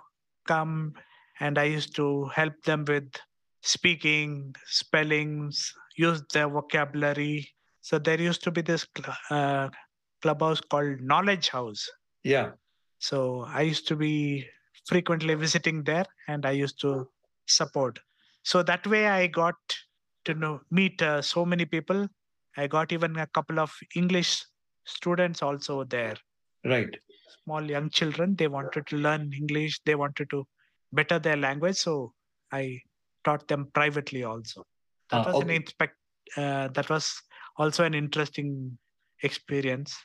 come 0.46 0.94
and 1.40 1.58
I 1.58 1.64
used 1.64 1.94
to 1.96 2.26
help 2.26 2.54
them 2.64 2.84
with 2.86 3.08
speaking, 3.62 4.54
spellings, 4.66 5.72
use 5.96 6.22
their 6.32 6.48
vocabulary. 6.48 7.48
So 7.80 7.98
there 7.98 8.20
used 8.20 8.42
to 8.44 8.50
be 8.50 8.62
this 8.62 8.86
uh, 9.30 9.68
clubhouse 10.22 10.60
called 10.60 11.00
Knowledge 11.00 11.48
House. 11.48 11.88
Yeah. 12.24 12.52
So 12.98 13.44
I 13.48 13.62
used 13.62 13.86
to 13.88 13.96
be 13.96 14.46
frequently 14.86 15.34
visiting 15.34 15.84
there 15.84 16.06
and 16.28 16.46
I 16.46 16.52
used 16.52 16.80
to 16.80 17.08
support. 17.46 17.98
So 18.42 18.62
that 18.62 18.86
way 18.86 19.06
I 19.06 19.26
got 19.26 19.56
to 20.24 20.34
know 20.34 20.60
meet 20.70 21.00
uh, 21.02 21.22
so 21.22 21.44
many 21.44 21.64
people. 21.64 22.08
I 22.56 22.66
got 22.66 22.92
even 22.92 23.16
a 23.16 23.26
couple 23.26 23.60
of 23.60 23.72
English 23.94 24.44
students 24.88 25.42
also 25.42 25.84
there. 25.84 26.16
Right. 26.64 26.96
Small 27.44 27.62
young 27.62 27.90
children, 27.90 28.34
they 28.36 28.48
wanted 28.48 28.86
to 28.88 28.96
learn 28.96 29.32
English, 29.32 29.80
they 29.84 29.94
wanted 29.94 30.30
to 30.30 30.46
better 30.92 31.18
their 31.18 31.36
language. 31.36 31.76
So 31.76 32.12
I 32.52 32.80
taught 33.24 33.46
them 33.48 33.68
privately 33.74 34.24
also. 34.24 34.64
That 35.10 35.26
Ah, 35.26 35.32
was 35.32 35.42
an 35.42 35.50
inspect. 35.50 35.96
Uh, 36.36 36.68
that 36.68 36.88
was 36.90 37.22
also 37.56 37.84
an 37.84 37.94
interesting 37.94 38.78
experience, 39.22 39.96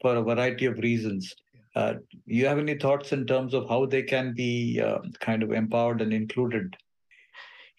for 0.00 0.16
a 0.16 0.22
variety 0.22 0.66
of 0.66 0.78
reasons. 0.78 1.34
Uh, 1.74 1.94
you 2.24 2.46
have 2.46 2.58
any 2.58 2.74
thoughts 2.74 3.12
in 3.12 3.26
terms 3.26 3.52
of 3.54 3.68
how 3.68 3.84
they 3.86 4.02
can 4.02 4.32
be 4.34 4.80
uh, 4.80 4.98
kind 5.20 5.42
of 5.42 5.52
empowered 5.52 6.00
and 6.00 6.12
included? 6.12 6.74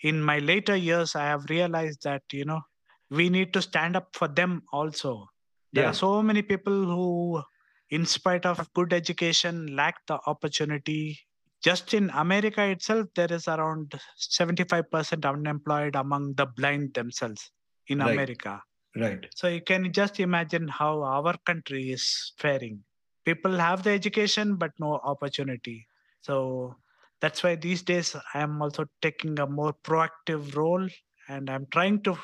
in 0.03 0.21
my 0.21 0.37
later 0.37 0.75
years 0.75 1.15
i 1.15 1.23
have 1.23 1.45
realized 1.49 2.03
that 2.03 2.21
you 2.31 2.45
know 2.45 2.61
we 3.09 3.29
need 3.29 3.51
to 3.51 3.61
stand 3.61 3.95
up 3.95 4.09
for 4.13 4.27
them 4.27 4.61
also 4.71 5.25
there 5.73 5.85
Yeah. 5.85 5.89
are 5.89 5.99
so 5.99 6.21
many 6.21 6.43
people 6.43 6.85
who 6.85 7.41
in 7.89 8.05
spite 8.05 8.45
of 8.45 8.61
good 8.73 8.93
education 8.93 9.75
lack 9.75 9.95
the 10.11 10.19
opportunity 10.27 11.19
just 11.63 11.93
in 11.93 12.09
america 12.11 12.63
itself 12.65 13.07
there 13.15 13.31
is 13.31 13.47
around 13.47 13.93
75% 14.19 15.25
unemployed 15.25 15.95
among 15.95 16.33
the 16.35 16.45
blind 16.45 16.93
themselves 16.93 17.51
in 17.87 18.01
Right. 18.01 18.09
america 18.09 18.61
Right. 18.95 19.25
so 19.35 19.47
you 19.47 19.61
can 19.61 19.91
just 19.93 20.19
imagine 20.19 20.67
how 20.67 21.03
our 21.03 21.35
country 21.45 21.91
is 21.91 22.33
faring. 22.37 22.83
People 23.25 23.57
have 23.57 23.83
the 23.83 23.91
education 23.91 24.55
but 24.55 24.71
no 24.79 24.95
opportunity. 25.03 25.85
So 26.21 26.75
that's 27.21 27.43
why 27.43 27.55
these 27.55 27.83
days 27.83 28.15
I 28.33 28.39
am 28.39 28.61
also 28.61 28.85
taking 29.01 29.37
a 29.39 29.45
more 29.45 29.73
proactive 29.83 30.55
role 30.55 30.87
and 31.29 31.49
I'm 31.49 31.67
trying 31.71 32.01
to 32.03 32.17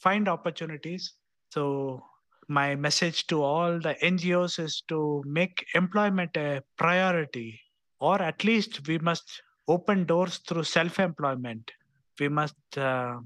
find 0.00 0.28
opportunities. 0.28 1.14
So 1.50 2.02
my 2.48 2.74
message 2.76 3.26
to 3.28 3.42
all 3.42 3.78
the 3.80 3.94
NGOs 4.02 4.58
is 4.58 4.82
to 4.88 5.22
make 5.26 5.64
employment 5.74 6.36
a 6.36 6.62
priority, 6.76 7.60
or 8.00 8.20
at 8.22 8.44
least 8.44 8.86
we 8.86 8.98
must 8.98 9.42
open 9.66 10.04
doors 10.04 10.38
through 10.38 10.64
self-employment. 10.64 11.70
We 12.18 12.28
must 12.28 12.56
uh, 12.76 13.18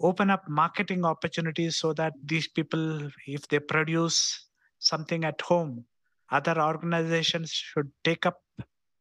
open 0.00 0.30
up 0.30 0.48
marketing 0.48 1.04
opportunities 1.04 1.76
so 1.76 1.92
that 1.94 2.12
these 2.24 2.48
people, 2.48 3.08
if 3.26 3.48
they 3.48 3.58
produce 3.58 4.48
something 4.78 5.24
at 5.24 5.40
home, 5.40 5.84
other 6.30 6.60
organizations 6.60 7.50
should 7.52 7.90
take 8.02 8.26
up 8.26 8.40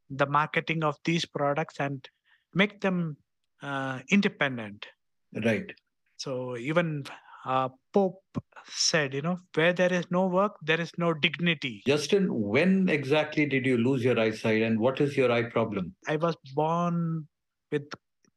the 0.09 0.25
marketing 0.25 0.83
of 0.83 0.97
these 1.03 1.25
products 1.25 1.75
and 1.79 2.07
make 2.53 2.81
them 2.81 3.17
uh, 3.61 3.99
independent. 4.09 4.85
Right. 5.33 5.71
So 6.17 6.57
even 6.57 7.05
uh, 7.45 7.69
Pope 7.93 8.21
said, 8.65 9.13
you 9.13 9.21
know, 9.21 9.39
where 9.53 9.73
there 9.73 9.91
is 9.91 10.05
no 10.09 10.27
work, 10.27 10.55
there 10.61 10.79
is 10.79 10.91
no 10.97 11.13
dignity. 11.13 11.83
Justin, 11.85 12.27
when 12.31 12.87
exactly 12.89 13.45
did 13.45 13.65
you 13.65 13.77
lose 13.77 14.03
your 14.03 14.19
eyesight 14.19 14.61
and 14.61 14.79
what 14.79 15.01
is 15.01 15.17
your 15.17 15.31
eye 15.31 15.43
problem? 15.43 15.93
I 16.07 16.15
was 16.15 16.35
born 16.53 17.27
with 17.71 17.83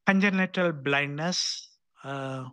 congenital 0.07 0.73
blindness. 0.73 1.71
Uh, 2.03 2.45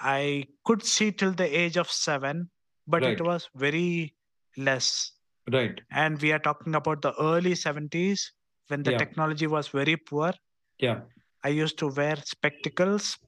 I 0.00 0.46
could 0.64 0.82
see 0.84 1.12
till 1.12 1.32
the 1.32 1.58
age 1.58 1.76
of 1.76 1.90
seven, 1.90 2.50
but 2.86 3.02
it 3.02 3.20
was 3.20 3.48
very 3.54 4.14
less. 4.56 5.12
Right. 5.50 5.80
And 5.90 6.20
we 6.20 6.32
are 6.32 6.38
talking 6.38 6.74
about 6.74 7.02
the 7.02 7.14
early 7.20 7.52
70s 7.54 8.32
when 8.68 8.82
the 8.82 8.92
Yeah. 8.92 8.98
technology 8.98 9.46
was 9.46 9.68
very 9.68 9.96
poor. 9.96 10.32
Yeah. 10.78 11.00
I 11.44 11.48
used 11.48 11.78
to 11.78 11.88
wear 11.88 12.16
spectacles, 12.16 13.18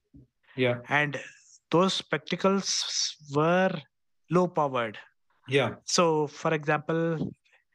Yeah. 0.57 0.81
and 0.89 1.19
those 1.71 1.95
spectacles 1.95 3.17
were 3.35 3.73
low 4.31 4.49
powered. 4.49 4.99
Yeah. 5.49 5.75
So, 5.85 6.27
for 6.27 6.55
example, 6.55 7.33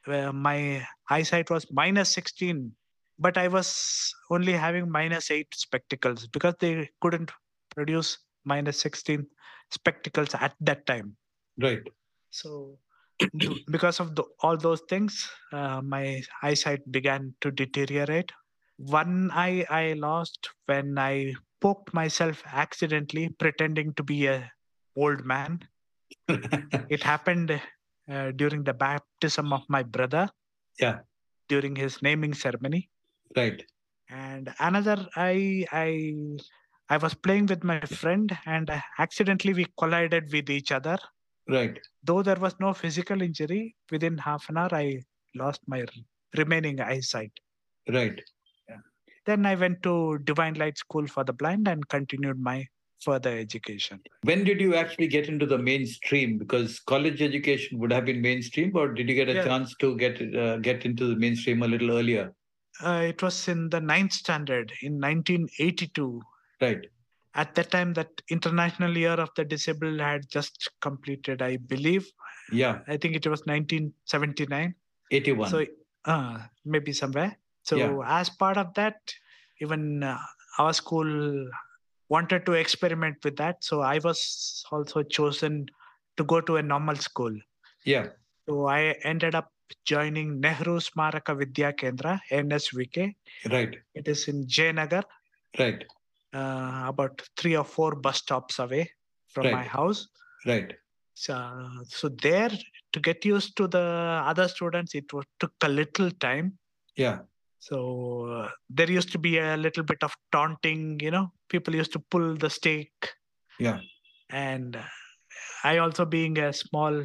uh, 0.08 0.32
my 0.32 0.86
eyesight 1.10 1.50
was 1.50 1.66
minus 1.72 2.12
16, 2.14 2.72
but 3.20 3.38
I 3.38 3.48
was 3.48 4.14
only 4.30 4.54
having 4.54 4.90
minus 4.90 5.32
8 5.32 5.48
spectacles 5.54 6.28
because 6.28 6.56
they 6.60 6.90
couldn't 7.02 7.32
produce 7.76 8.18
minus 8.46 8.80
16 8.82 9.26
spectacles 9.72 10.34
at 10.36 10.54
that 10.62 10.86
time. 10.86 11.16
Right. 11.60 11.84
So, 12.30 12.78
because 13.72 14.00
of 14.00 14.16
the, 14.16 14.24
all 14.42 14.58
those 14.58 14.82
things, 14.90 15.30
uh, 15.52 15.82
my 15.82 16.22
eyesight 16.44 16.90
began 16.92 17.34
to 17.42 17.52
deteriorate. 17.52 18.32
One 18.78 19.32
eye 19.32 19.66
I 19.70 19.94
lost 19.94 20.50
when 20.66 20.98
I 20.98 21.34
poked 21.62 21.94
myself 21.94 22.44
accidentally, 22.46 23.30
pretending 23.30 23.94
to 23.96 24.04
be 24.04 24.28
a 24.28 24.52
old 24.96 25.26
man. 25.26 25.60
It 26.90 27.04
happened 27.04 27.60
uh, 28.10 28.32
during 28.32 28.64
the 28.64 28.74
baptism 28.74 29.54
of 29.54 29.64
my 29.70 29.84
brother. 29.84 30.30
Yeah. 30.80 31.00
During 31.48 31.76
his 31.76 32.02
naming 32.02 32.34
ceremony. 32.34 32.90
right. 33.36 33.64
And 34.10 34.54
another, 34.60 35.08
I 35.16 35.66
I 35.72 36.14
I 36.90 36.98
was 36.98 37.16
playing 37.16 37.48
with 37.48 37.64
my 37.64 37.80
friend, 37.82 38.38
and 38.46 38.70
accidentally 39.00 39.54
we 39.54 39.66
collided 39.80 40.32
with 40.32 40.50
each 40.52 40.72
other. 40.72 40.98
Right. 41.50 41.80
Though 42.04 42.22
there 42.22 42.36
was 42.36 42.56
no 42.60 42.74
physical 42.74 43.24
injury, 43.24 43.76
within 43.92 44.20
half 44.20 44.48
an 44.50 44.58
hour 44.58 44.70
I 44.72 45.02
lost 45.34 45.62
my 45.68 45.86
remaining 46.38 46.80
eyesight. 46.82 47.32
Right. 47.90 48.22
Then 49.26 49.46
I 49.46 49.56
went 49.56 49.82
to 49.84 50.20
Divine 50.24 50.54
Light 50.56 50.78
School 50.78 51.08
for 51.08 51.24
the 51.24 51.34
Blind 51.34 51.68
and 51.68 51.88
continued 51.90 52.40
my 52.40 52.66
further 53.02 53.38
education. 53.38 54.00
When 54.24 54.44
did 54.44 54.62
you 54.62 54.76
actually 54.76 55.08
get 55.08 55.28
into 55.28 55.46
the 55.46 55.58
mainstream? 55.58 56.38
Because 56.38 56.80
college 56.80 57.22
education 57.22 57.80
would 57.80 57.92
have 57.92 58.06
been 58.06 58.22
mainstream, 58.22 58.72
or 58.76 58.94
did 58.94 59.10
you 59.10 59.16
get 59.16 59.30
a 59.30 59.34
Yeah. 59.34 59.44
chance 59.44 59.76
to 59.82 59.96
get 59.98 60.22
uh, 60.36 60.58
get 60.58 60.86
into 60.86 61.08
the 61.08 61.16
mainstream 61.16 61.64
a 61.64 61.68
little 61.68 61.92
earlier? 61.92 62.34
Uh, 62.84 63.04
it 63.08 63.22
was 63.22 63.48
in 63.48 63.70
the 63.70 63.80
ninth 63.82 64.14
standard 64.14 64.72
in 64.82 65.00
1982. 65.00 66.22
Right. 66.62 66.86
At 67.34 67.54
that 67.56 67.70
time, 67.72 67.94
that 67.94 68.10
International 68.30 68.96
Year 68.98 69.14
of 69.26 69.30
the 69.36 69.44
Disabled 69.46 70.00
had 70.00 70.30
just 70.30 70.70
completed, 70.82 71.42
I 71.42 71.58
believe. 71.58 72.06
Yeah. 72.52 72.80
I 72.88 72.98
think 72.98 73.16
it 73.16 73.28
was 73.28 73.42
1979. 73.46 74.74
81. 75.12 75.50
So 75.50 75.66
uh, 76.06 76.40
maybe 76.64 76.94
somewhere. 76.94 77.38
So 77.66 77.78
Yeah. 77.78 78.20
as 78.22 78.30
part 78.30 78.58
of 78.58 78.74
that, 78.76 78.98
even 79.60 80.04
uh, 80.04 80.18
our 80.60 80.74
school 80.74 81.50
wanted 82.10 82.46
to 82.46 82.54
experiment 82.54 83.18
with 83.24 83.36
that. 83.38 83.64
So 83.64 83.82
I 83.82 83.98
was 84.00 84.64
also 84.72 85.02
chosen 85.04 85.66
to 86.18 86.24
go 86.24 86.40
to 86.42 86.58
a 86.58 86.64
normal 86.64 86.96
school. 86.96 87.36
yeah. 87.84 88.08
So 88.48 88.68
I 88.68 88.82
ended 89.12 89.34
up 89.34 89.52
joining 89.86 90.40
Nehru 90.40 90.80
Smaraka 90.80 91.36
Vidya 91.38 91.74
Kendra, 91.74 92.20
NSVK. 92.30 93.16
Right. 93.52 93.76
It 93.96 94.08
is 94.08 94.28
in 94.28 94.46
Jayanagar, 94.46 95.04
Right. 95.58 95.84
uh, 96.34 96.84
about 96.86 97.24
three 97.36 97.56
or 97.58 97.64
four 97.66 97.96
bus 97.96 98.18
stops 98.18 98.60
away 98.60 98.92
from 99.28 99.52
my 99.52 99.64
house. 99.64 100.08
Right. 100.46 100.74
So, 101.16 101.34
so 101.88 102.10
there 102.10 102.52
to 102.94 103.00
get 103.00 103.26
used 103.26 103.56
to 103.58 103.68
the 103.68 103.86
other 104.32 104.48
students, 104.48 104.94
it 104.94 105.06
took 105.40 105.54
a 105.64 105.70
little 105.70 106.12
time. 106.12 106.60
Yeah. 106.96 107.20
So 107.68 108.28
uh, 108.28 108.50
there 108.70 108.92
used 108.92 109.12
to 109.14 109.18
be 109.18 109.40
a 109.40 109.58
little 109.58 109.84
bit 109.84 110.04
of 110.04 110.14
taunting, 110.32 111.00
you 111.00 111.10
know, 111.10 111.32
people 111.50 111.74
used 111.74 111.92
to 111.94 112.00
pull 112.12 112.36
the 112.36 112.48
stake. 112.48 113.10
Yeah. 113.60 113.80
And 114.30 114.76
uh, 114.76 114.84
I 115.64 115.80
also 115.80 116.06
being 116.06 116.38
a 116.38 116.54
small, 116.54 117.02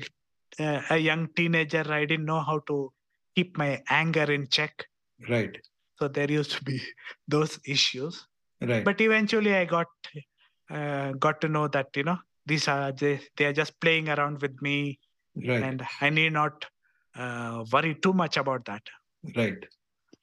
uh, 0.58 0.82
a 0.90 0.98
young 0.98 1.28
teenager, 1.34 1.84
I 1.90 2.04
didn't 2.04 2.26
know 2.26 2.40
how 2.40 2.58
to 2.66 2.92
keep 3.34 3.56
my 3.56 3.82
anger 3.88 4.30
in 4.30 4.48
check. 4.48 4.84
Right. 5.30 5.56
So 5.98 6.08
there 6.08 6.30
used 6.30 6.50
to 6.50 6.62
be 6.62 6.78
those 7.28 7.58
issues. 7.66 8.26
Right. 8.60 8.84
But 8.84 9.00
eventually 9.00 9.54
I 9.54 9.64
got, 9.64 9.86
uh, 10.70 11.12
got 11.12 11.40
to 11.40 11.48
know 11.48 11.68
that, 11.68 11.86
you 11.96 12.04
know, 12.04 12.18
these 12.44 12.68
are, 12.68 12.92
they, 12.92 13.18
they 13.38 13.46
are 13.46 13.54
just 13.54 13.80
playing 13.80 14.10
around 14.10 14.42
with 14.42 14.60
me. 14.60 14.98
Right. 15.36 15.62
and 15.62 15.86
I 16.02 16.10
need 16.10 16.32
not 16.34 16.66
uh, 17.16 17.64
worry 17.72 17.94
too 17.94 18.12
much 18.12 18.36
about 18.36 18.66
that. 18.66 18.82
right. 19.36 19.64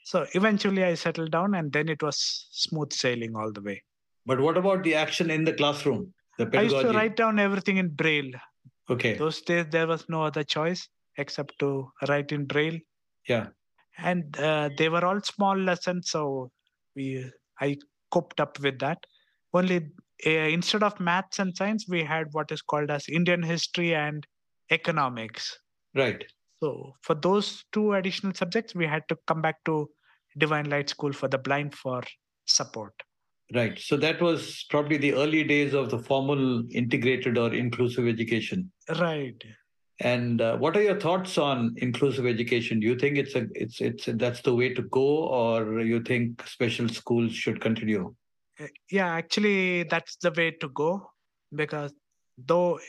So 0.07 0.25
eventually 0.35 0.85
I 0.85 0.93
settled 0.93 1.31
down 1.31 1.53
and 1.55 1.69
then 1.73 1.89
it 1.89 2.01
was 2.01 2.47
smooth 2.51 2.93
sailing 2.93 3.35
all 3.35 3.51
the 3.51 3.59
way. 3.61 3.83
But 4.25 4.39
what 4.39 4.57
about 4.57 4.83
the 4.83 4.95
action 4.95 5.29
in 5.29 5.43
the 5.43 5.51
classroom? 5.51 6.13
The 6.37 6.49
I 6.57 6.61
used 6.61 6.79
to 6.79 6.93
write 6.93 7.17
down 7.17 7.39
everything 7.39 7.75
in 7.75 7.89
Braille. 7.89 8.31
Okay. 8.89 9.15
Those 9.15 9.41
days 9.41 9.65
there 9.69 9.85
was 9.85 10.05
no 10.07 10.23
other 10.23 10.45
choice 10.45 10.87
except 11.17 11.59
to 11.59 11.91
write 12.07 12.31
in 12.31 12.45
Braille. 12.45 12.79
Yeah. 13.27 13.47
And 13.97 14.39
uh, 14.39 14.69
they 14.77 14.87
were 14.87 15.03
all 15.03 15.19
small 15.19 15.57
lessons, 15.57 16.09
so 16.11 16.51
we 16.95 17.29
I 17.59 17.75
coped 18.09 18.39
up 18.39 18.61
with 18.61 18.79
that. 18.79 19.05
Only 19.53 19.89
uh, 20.25 20.29
instead 20.29 20.83
of 20.83 20.97
maths 21.01 21.39
and 21.39 21.53
science, 21.57 21.85
we 21.89 22.01
had 22.01 22.27
what 22.31 22.49
is 22.53 22.61
called 22.61 22.91
as 22.91 23.09
Indian 23.09 23.43
history 23.43 23.93
and 23.93 24.25
economics. 24.71 25.59
Right. 25.93 26.23
So 26.63 26.95
for 27.01 27.13
those 27.13 27.65
two 27.73 27.93
additional 27.95 28.33
subjects, 28.33 28.73
we 28.73 28.87
had 28.87 29.03
to 29.09 29.17
come 29.27 29.41
back 29.41 29.63
to 29.65 29.89
Divine 30.37 30.69
Light 30.69 30.89
School 30.89 31.13
for 31.13 31.27
the 31.27 31.37
blind 31.37 31.75
for 31.75 32.03
support. 32.45 32.93
Right. 33.53 33.79
So 33.79 33.95
that 33.97 34.21
was 34.21 34.65
probably 34.69 34.97
the 34.97 35.13
early 35.13 35.43
days 35.43 35.73
of 35.73 35.89
the 35.89 35.99
formal 35.99 36.63
integrated 36.71 37.37
or 37.37 37.53
inclusive 37.53 38.07
education. 38.07 38.71
Right. 38.99 39.41
And 39.99 40.41
uh, 40.41 40.57
what 40.57 40.77
are 40.77 40.83
your 40.83 40.99
thoughts 40.99 41.37
on 41.37 41.73
inclusive 41.77 42.27
education? 42.27 42.79
Do 42.79 42.87
you 42.87 42.95
think 42.95 43.17
it's 43.17 43.35
a 43.35 43.47
it's 43.55 43.81
it's 43.81 44.05
that's 44.05 44.41
the 44.41 44.53
way 44.53 44.73
to 44.73 44.83
go, 44.83 45.25
or 45.25 45.79
you 45.79 46.01
think 46.01 46.45
special 46.45 46.87
schools 46.87 47.33
should 47.33 47.59
continue? 47.59 48.13
Uh, 48.59 48.67
Yeah, 48.91 49.07
actually, 49.07 49.83
that's 49.83 50.17
the 50.17 50.31
way 50.31 50.51
to 50.51 50.69
go 50.69 51.09
because 51.55 51.93
though 52.37 52.79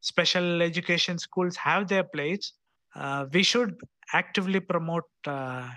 special 0.00 0.62
education 0.62 1.18
schools 1.18 1.54
have 1.56 1.86
their 1.86 2.02
place, 2.02 2.54
uh, 2.96 3.26
we 3.32 3.44
should 3.44 3.76
actively 4.12 4.58
promote 4.58 5.04
uh, 5.26 5.68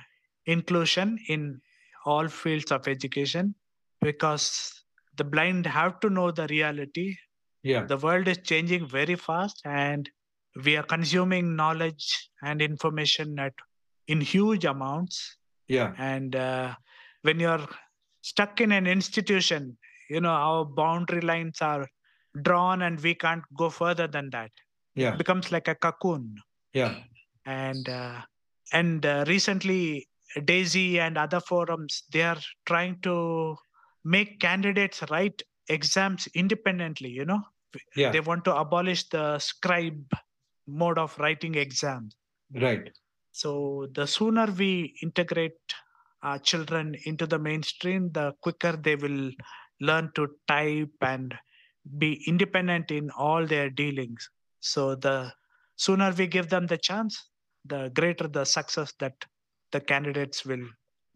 inclusion 0.45 1.17
in 1.27 1.59
all 2.05 2.27
fields 2.27 2.71
of 2.71 2.87
education 2.87 3.55
because 4.01 4.71
the 5.17 5.23
blind 5.23 5.65
have 5.65 5.99
to 6.01 6.09
know 6.09 6.31
the 6.31 6.47
reality. 6.47 7.15
Yeah. 7.63 7.85
The 7.85 7.97
world 7.97 8.27
is 8.27 8.37
changing 8.43 8.87
very 8.87 9.15
fast 9.15 9.61
and 9.65 10.09
we 10.63 10.77
are 10.77 10.83
consuming 10.83 11.55
knowledge 11.55 12.29
and 12.43 12.61
information 12.61 13.37
at 13.39 13.53
in 14.07 14.21
huge 14.21 14.65
amounts 14.65 15.37
Yeah. 15.67 15.93
and 15.97 16.35
uh, 16.35 16.75
when 17.23 17.39
you're 17.39 17.67
stuck 18.21 18.61
in 18.61 18.71
an 18.71 18.85
institution 18.87 19.77
you 20.09 20.21
know 20.21 20.29
our 20.29 20.63
boundary 20.63 21.21
lines 21.21 21.59
are 21.61 21.87
drawn 22.43 22.83
and 22.83 22.99
we 23.01 23.15
can't 23.15 23.43
go 23.57 23.69
further 23.69 24.07
than 24.07 24.29
that 24.29 24.51
Yeah. 24.93 25.13
it 25.13 25.17
becomes 25.17 25.51
like 25.51 25.67
a 25.67 25.75
cocoon 25.75 26.35
Yeah. 26.73 26.95
and 27.45 27.89
uh, 27.89 28.21
and 28.71 29.05
uh, 29.05 29.25
recently 29.27 30.07
daisy 30.43 30.99
and 30.99 31.17
other 31.17 31.39
forums 31.39 32.03
they 32.11 32.21
are 32.21 32.41
trying 32.65 32.99
to 33.01 33.55
make 34.03 34.39
candidates 34.39 35.03
write 35.09 35.41
exams 35.69 36.27
independently 36.33 37.09
you 37.09 37.25
know 37.25 37.41
Yeah. 37.95 38.11
they 38.11 38.21
want 38.21 38.45
to 38.45 38.55
abolish 38.55 39.09
the 39.09 39.39
scribe 39.39 40.13
mode 40.67 40.97
of 40.97 41.17
writing 41.19 41.55
exams 41.55 42.15
Right. 42.53 42.89
so 43.31 43.87
the 43.93 44.05
sooner 44.05 44.45
we 44.45 44.95
integrate 45.01 45.75
our 46.25 46.39
children 46.39 46.95
into 47.05 47.27
the 47.27 47.37
mainstream, 47.37 48.11
the 48.11 48.33
quicker 48.41 48.71
they 48.75 48.95
will 48.95 49.31
learn 49.79 50.11
to 50.15 50.27
type 50.47 50.91
and 51.01 51.35
be 51.99 52.23
independent 52.27 52.89
in 52.89 53.11
all 53.11 53.45
their 53.45 53.69
dealings. 53.69 54.27
So 54.59 54.95
the 54.95 55.31
sooner 55.75 56.11
we 56.17 56.25
give 56.25 56.49
them 56.49 56.65
the 56.65 56.77
chance, 56.77 57.29
the 57.65 57.91
greater 57.93 58.27
the 58.27 58.43
success 58.43 58.93
that 58.99 59.13
the 59.75 59.81
candidates 59.81 60.45
will 60.45 60.65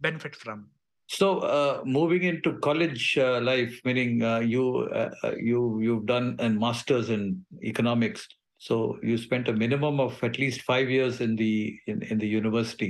benefit 0.01 0.35
from. 0.35 0.67
So, 1.07 1.39
uh, 1.39 1.81
moving 1.85 2.23
into 2.23 2.59
college 2.59 3.17
uh, 3.17 3.39
life, 3.41 3.79
meaning 3.83 4.21
uh, 4.31 4.39
you 4.39 4.65
uh, 4.93 5.09
uh, 5.23 5.31
you 5.49 5.79
you've 5.85 6.05
done 6.05 6.35
a 6.39 6.49
master's 6.49 7.09
in 7.09 7.23
economics. 7.63 8.27
So 8.61 8.75
you 9.01 9.17
spent 9.17 9.47
a 9.47 9.53
minimum 9.53 10.01
of 10.05 10.21
at 10.21 10.37
least 10.37 10.63
five 10.63 10.89
years 10.89 11.21
in 11.25 11.37
the 11.37 11.79
in, 11.87 12.01
in 12.03 12.17
the 12.23 12.27
university. 12.27 12.89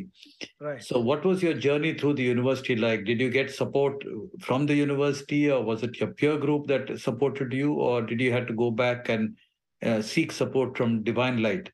Right. 0.60 0.84
So, 0.84 1.00
what 1.00 1.24
was 1.24 1.44
your 1.44 1.54
journey 1.54 1.94
through 1.94 2.16
the 2.16 2.24
university 2.24 2.76
like? 2.76 3.06
Did 3.06 3.22
you 3.22 3.30
get 3.30 3.56
support 3.62 4.04
from 4.48 4.66
the 4.66 4.76
university, 4.76 5.44
or 5.52 5.64
was 5.64 5.84
it 5.84 6.00
your 6.00 6.12
peer 6.22 6.38
group 6.38 6.68
that 6.74 7.00
supported 7.00 7.54
you, 7.54 7.74
or 7.74 8.02
did 8.02 8.20
you 8.20 8.34
have 8.34 8.48
to 8.48 8.58
go 8.64 8.72
back 8.72 9.08
and 9.08 9.38
uh, 9.84 10.02
seek 10.02 10.34
support 10.34 10.76
from 10.76 11.04
Divine 11.04 11.44
Light? 11.50 11.72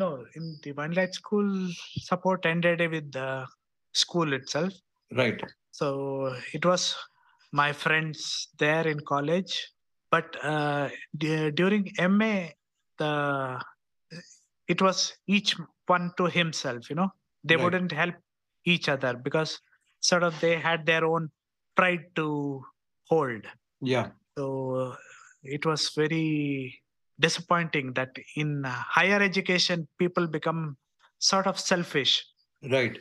No, 0.00 0.24
in 0.34 0.58
Divine 0.62 0.92
Light 0.92 1.14
School, 1.14 1.48
support 2.10 2.44
ended 2.44 2.80
with 2.90 3.12
the 3.12 3.46
school 3.92 4.32
itself. 4.34 4.72
Right. 5.20 5.40
So 5.70 6.34
it 6.52 6.64
was 6.66 6.94
my 7.52 7.72
friends 7.72 8.48
there 8.58 8.86
in 8.86 9.00
college, 9.00 9.52
but 10.10 10.36
uh, 10.44 10.90
d- 11.16 11.50
during 11.52 11.90
MA, 11.98 12.48
the 12.98 13.58
it 14.68 14.82
was 14.82 15.14
each 15.26 15.56
one 15.86 16.12
to 16.18 16.24
himself. 16.26 16.90
You 16.90 16.96
know, 16.96 17.10
they 17.44 17.56
Right. 17.56 17.64
wouldn't 17.64 17.92
help 17.92 18.16
each 18.64 18.88
other 18.88 19.14
because 19.28 19.60
sort 20.00 20.22
of 20.22 20.38
they 20.40 20.56
had 20.58 20.84
their 20.84 21.04
own 21.06 21.30
pride 21.76 22.04
to 22.16 22.62
hold. 23.08 23.46
Yeah. 23.80 24.10
So 24.36 24.94
it 25.42 25.64
was 25.64 25.90
very 25.96 26.82
disappointing 27.20 27.92
that 27.94 28.10
in 28.36 28.64
uh, 28.64 28.70
higher 28.70 29.20
education 29.22 29.86
people 29.98 30.26
become 30.26 30.76
sort 31.18 31.46
of 31.46 31.58
selfish 31.58 32.24
Right. 32.70 32.96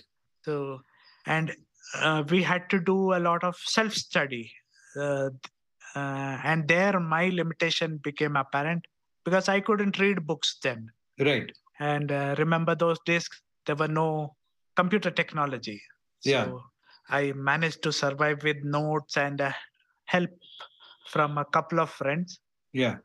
so 0.46 0.80
and 1.26 1.54
uh, 1.96 2.24
we 2.30 2.42
had 2.44 2.70
to 2.70 2.80
do 2.80 3.14
a 3.14 3.20
lot 3.20 3.44
of 3.44 3.56
self 3.58 3.94
study 3.94 4.52
uh, 4.98 5.30
uh, 5.96 6.36
and 6.52 6.68
there 6.68 7.00
my 7.00 7.30
limitation 7.30 7.98
became 8.04 8.36
apparent 8.36 8.84
because 9.26 9.48
i 9.50 9.60
couldn't 9.60 10.00
read 10.00 10.26
books 10.26 10.58
then 10.64 10.88
Right. 11.20 11.52
and 11.80 12.12
uh, 12.12 12.36
remember 12.38 12.76
those 12.76 13.00
days 13.06 13.28
there 13.66 13.76
were 13.76 13.88
no 14.04 14.36
computer 14.76 15.12
technology 15.22 15.82
so 16.20 16.32
Yeah. 16.32 16.52
i 17.20 17.32
managed 17.52 17.82
to 17.84 17.92
survive 18.04 18.44
with 18.44 18.64
notes 18.64 19.18
and 19.26 19.42
uh, 19.42 19.52
help 20.06 20.30
from 21.14 21.38
a 21.38 21.46
couple 21.58 21.80
of 21.86 21.90
friends 22.02 22.40
Yeah. 22.84 22.98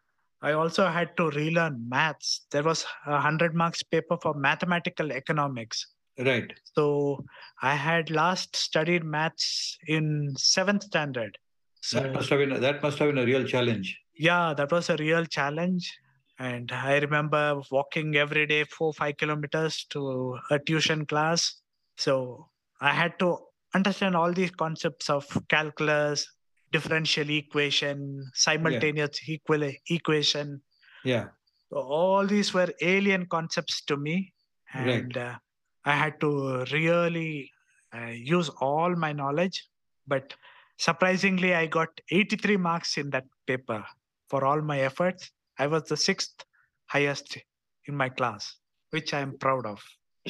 I 0.42 0.53
also 0.53 0.87
had 0.87 1.16
to 1.18 1.31
relearn 1.31 1.87
maths. 1.88 2.46
There 2.50 2.62
was 2.62 2.87
a 3.07 3.20
hundred 3.20 3.55
marks 3.55 3.83
paper 3.83 4.16
for 4.22 4.35
mathematical 4.35 5.12
economics. 5.12 5.87
Right. 6.18 6.53
So 6.74 7.24
I 7.62 7.74
had 7.74 8.11
last 8.11 8.57
studied 8.57 9.05
maths 9.05 9.79
in 9.87 10.35
seventh 10.37 10.85
standard. 10.85 11.37
So 11.83 12.00
That 12.00 12.12
must 12.14 12.31
have 12.31 12.38
been 12.38 12.61
that 12.61 12.83
must 12.83 12.98
have 12.98 13.09
been 13.09 13.18
a 13.18 13.24
real 13.24 13.44
challenge. 13.44 13.98
yeah, 14.14 14.53
that 14.55 14.70
was 14.70 14.90
a 14.90 14.96
real 14.96 15.24
challenge. 15.24 15.90
And 16.38 16.72
I 16.72 16.98
remember 16.98 17.61
walking 17.70 18.16
every 18.16 18.46
day 18.46 18.64
four, 18.64 18.92
five 18.94 19.16
kilometers 19.18 19.85
to 19.90 20.38
a 20.50 20.59
tuition 20.59 21.05
class. 21.05 21.61
So 21.98 22.48
I 22.81 22.92
had 22.92 23.18
to 23.18 23.38
understand 23.74 24.16
all 24.16 24.33
these 24.33 24.50
concepts 24.50 25.11
of 25.11 25.26
calculus, 25.48 26.26
differential 26.72 27.28
equation, 27.30 28.24
simultaneous 28.35 29.28
equal 29.28 29.62
equation. 29.88 30.61
Yeah. 31.04 31.28
So 31.70 31.78
all 31.78 32.26
these 32.26 32.52
were 32.52 32.72
alien 32.80 33.26
concepts 33.26 33.83
to 33.87 33.96
me, 33.96 34.33
Right. 34.74 35.02
and 35.02 35.16
uh, 35.16 35.35
I 35.85 35.96
had 35.96 36.20
to 36.20 36.64
really 36.72 37.50
uh, 37.94 38.06
use 38.06 38.48
all 38.61 38.94
my 38.94 39.12
knowledge. 39.12 39.66
But 40.06 40.35
surprisingly, 40.78 41.54
I 41.54 41.66
got 41.66 41.88
83 42.11 42.56
marks 42.56 42.96
in 42.98 43.11
that 43.11 43.24
paper 43.46 43.85
for 44.28 44.44
all 44.44 44.61
my 44.62 44.80
efforts. 44.80 45.30
I 45.59 45.66
was 45.66 45.85
the 45.85 45.96
sixth 45.96 46.44
highest 46.87 47.38
in 47.87 47.96
my 47.96 48.09
class, 48.09 48.56
which 48.90 49.12
I 49.14 49.20
am 49.20 49.38
proud 49.38 49.66
of. 49.66 49.83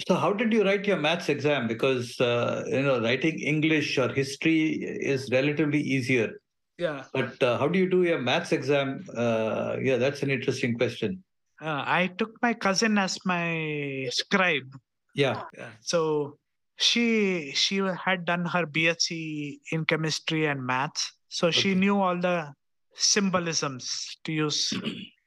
So 0.07 0.15
how 0.15 0.33
did 0.33 0.53
you 0.53 0.65
write 0.65 0.87
your 0.87 0.97
maths 0.97 1.29
exam? 1.29 1.67
Because 1.67 2.21
uh, 2.21 2.65
you 2.67 2.83
know 2.83 3.01
writing 3.01 3.39
English 3.39 3.99
or 3.99 4.09
history 4.09 4.73
is 4.83 5.31
relatively 5.31 5.81
easier. 5.81 6.41
Yeah. 6.79 7.05
But 7.13 7.43
uh, 7.43 7.59
how 7.59 7.69
do 7.69 7.79
you 7.79 7.91
do 7.91 8.03
your 8.05 8.21
maths 8.21 8.53
exam? 8.53 9.05
Uh, 9.15 9.77
yeah, 9.83 9.97
that's 9.97 10.23
an 10.23 10.31
interesting 10.31 10.77
question. 10.79 11.23
Uh, 11.61 11.85
I 11.87 12.11
took 12.17 12.31
my 12.41 12.55
cousin 12.55 12.97
as 12.97 13.19
my 13.27 14.09
scribe. 14.11 14.75
Yeah. 15.15 15.43
Yeah. 15.57 15.69
So 15.81 16.39
she 16.77 17.53
she 17.53 17.77
had 17.79 18.25
done 18.25 18.47
her 18.47 18.65
BSc 18.67 19.59
in 19.73 19.85
chemistry 19.85 20.47
and 20.47 20.65
maths. 20.65 21.13
So 21.29 21.51
she 21.51 21.75
knew 21.75 22.01
all 22.01 22.19
the 22.19 22.53
symbolisms 22.95 24.17
to 24.25 24.33
use 24.33 24.73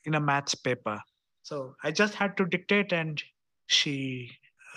in 0.06 0.16
a 0.16 0.20
maths 0.20 0.56
paper. 0.56 1.00
So 1.44 1.76
I 1.84 1.92
just 1.92 2.16
had 2.16 2.36
to 2.38 2.46
dictate 2.46 2.92
and 2.92 3.22
she 3.68 4.32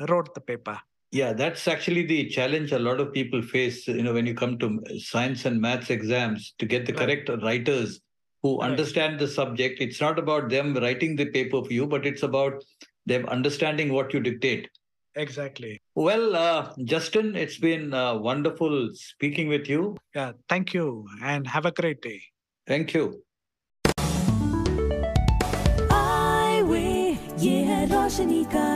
wrote 0.10 0.34
the 0.36 0.41
paper. 0.41 0.77
Yeah, 1.12 1.34
that's 1.34 1.67
actually 1.67 2.04
the 2.06 2.30
challenge 2.30 2.71
a 2.71 2.80
lot 2.80 2.99
of 3.01 3.12
people 3.13 3.41
face. 3.41 3.88
You 3.88 4.04
know, 4.04 4.13
when 4.13 4.25
you 4.25 4.34
come 4.34 4.58
to 4.60 4.82
science 4.99 5.45
and 5.45 5.60
maths 5.60 5.89
exams, 5.89 6.54
to 6.60 6.65
get 6.65 6.86
the 6.86 6.93
Right. 6.93 7.25
correct 7.25 7.43
writers 7.43 7.99
who 8.43 8.60
Right. 8.60 8.69
understand 8.71 9.19
the 9.19 9.27
subject. 9.27 9.82
It's 9.82 9.99
not 10.01 10.17
about 10.17 10.49
them 10.49 10.73
writing 10.75 11.15
the 11.15 11.25
paper 11.25 11.63
for 11.63 11.73
you, 11.73 11.86
but 11.88 12.06
it's 12.06 12.23
about 12.23 12.63
they're 13.06 13.27
understanding 13.30 13.91
what 13.93 14.13
you 14.13 14.19
dictate. 14.19 14.69
Exactly. 15.15 15.82
Well, 15.95 16.36
uh, 16.36 16.73
Justin, 16.86 17.36
it's 17.36 17.58
been 17.58 17.93
uh, 17.93 18.15
wonderful 18.17 18.89
speaking 18.93 19.49
with 19.49 19.67
you. 19.67 19.97
Yeah. 20.15 20.32
Thank 20.47 20.73
you 20.73 21.06
and 21.21 21.45
have 21.47 21.65
a 21.65 21.71
great 21.82 22.01
day. 22.01 22.19
Thank 22.67 22.93
you. 22.93 23.06
आई 25.99 26.62
वे 26.71 26.86
ये 27.45 27.58
है 27.71 27.86
रोशनी 27.93 28.43
का 28.56 28.67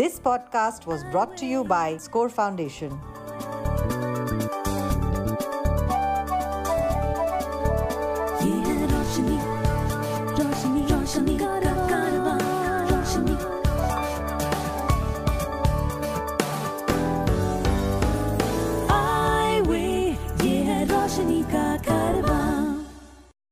This 0.00 0.18
podcast 0.18 0.86
was 0.86 1.04
brought 1.12 1.36
to 1.36 1.44
you 1.44 1.62
by 1.62 1.98
Score 1.98 2.30
Foundation. 2.30 2.98